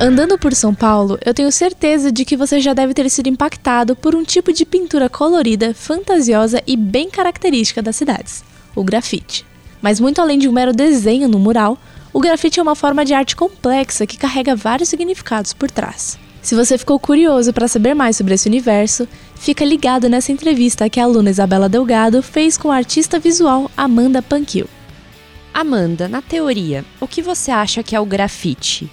Andando 0.00 0.36
por 0.36 0.52
São 0.54 0.74
Paulo, 0.74 1.16
eu 1.24 1.32
tenho 1.32 1.52
certeza 1.52 2.10
de 2.10 2.24
que 2.24 2.36
você 2.36 2.60
já 2.60 2.74
deve 2.74 2.92
ter 2.92 3.08
sido 3.08 3.28
impactado 3.28 3.94
por 3.94 4.14
um 4.14 4.24
tipo 4.24 4.52
de 4.52 4.66
pintura 4.66 5.08
colorida, 5.08 5.72
fantasiosa 5.72 6.60
e 6.66 6.76
bem 6.76 7.08
característica 7.08 7.80
das 7.80 7.94
cidades: 7.94 8.42
o 8.74 8.82
grafite. 8.82 9.46
Mas 9.80 10.00
muito 10.00 10.20
além 10.20 10.36
de 10.36 10.48
um 10.48 10.52
mero 10.52 10.72
desenho 10.72 11.28
no 11.28 11.38
mural, 11.38 11.78
o 12.12 12.20
grafite 12.20 12.58
é 12.58 12.62
uma 12.62 12.74
forma 12.74 13.04
de 13.04 13.14
arte 13.14 13.36
complexa 13.36 14.04
que 14.04 14.18
carrega 14.18 14.56
vários 14.56 14.88
significados 14.88 15.52
por 15.52 15.70
trás. 15.70 16.18
Se 16.42 16.56
você 16.56 16.76
ficou 16.76 16.98
curioso 16.98 17.52
para 17.52 17.68
saber 17.68 17.94
mais 17.94 18.16
sobre 18.16 18.34
esse 18.34 18.48
universo, 18.48 19.08
fica 19.36 19.64
ligado 19.64 20.08
nessa 20.08 20.32
entrevista 20.32 20.90
que 20.90 20.98
a 20.98 21.04
aluna 21.04 21.30
Isabela 21.30 21.68
Delgado 21.68 22.20
fez 22.20 22.58
com 22.58 22.70
a 22.70 22.76
artista 22.76 23.20
visual 23.20 23.70
Amanda 23.76 24.20
Panquil. 24.20 24.68
Amanda, 25.54 26.08
na 26.08 26.20
teoria, 26.20 26.84
o 27.00 27.06
que 27.06 27.22
você 27.22 27.52
acha 27.52 27.82
que 27.82 27.94
é 27.94 28.00
o 28.00 28.04
grafite? 28.04 28.90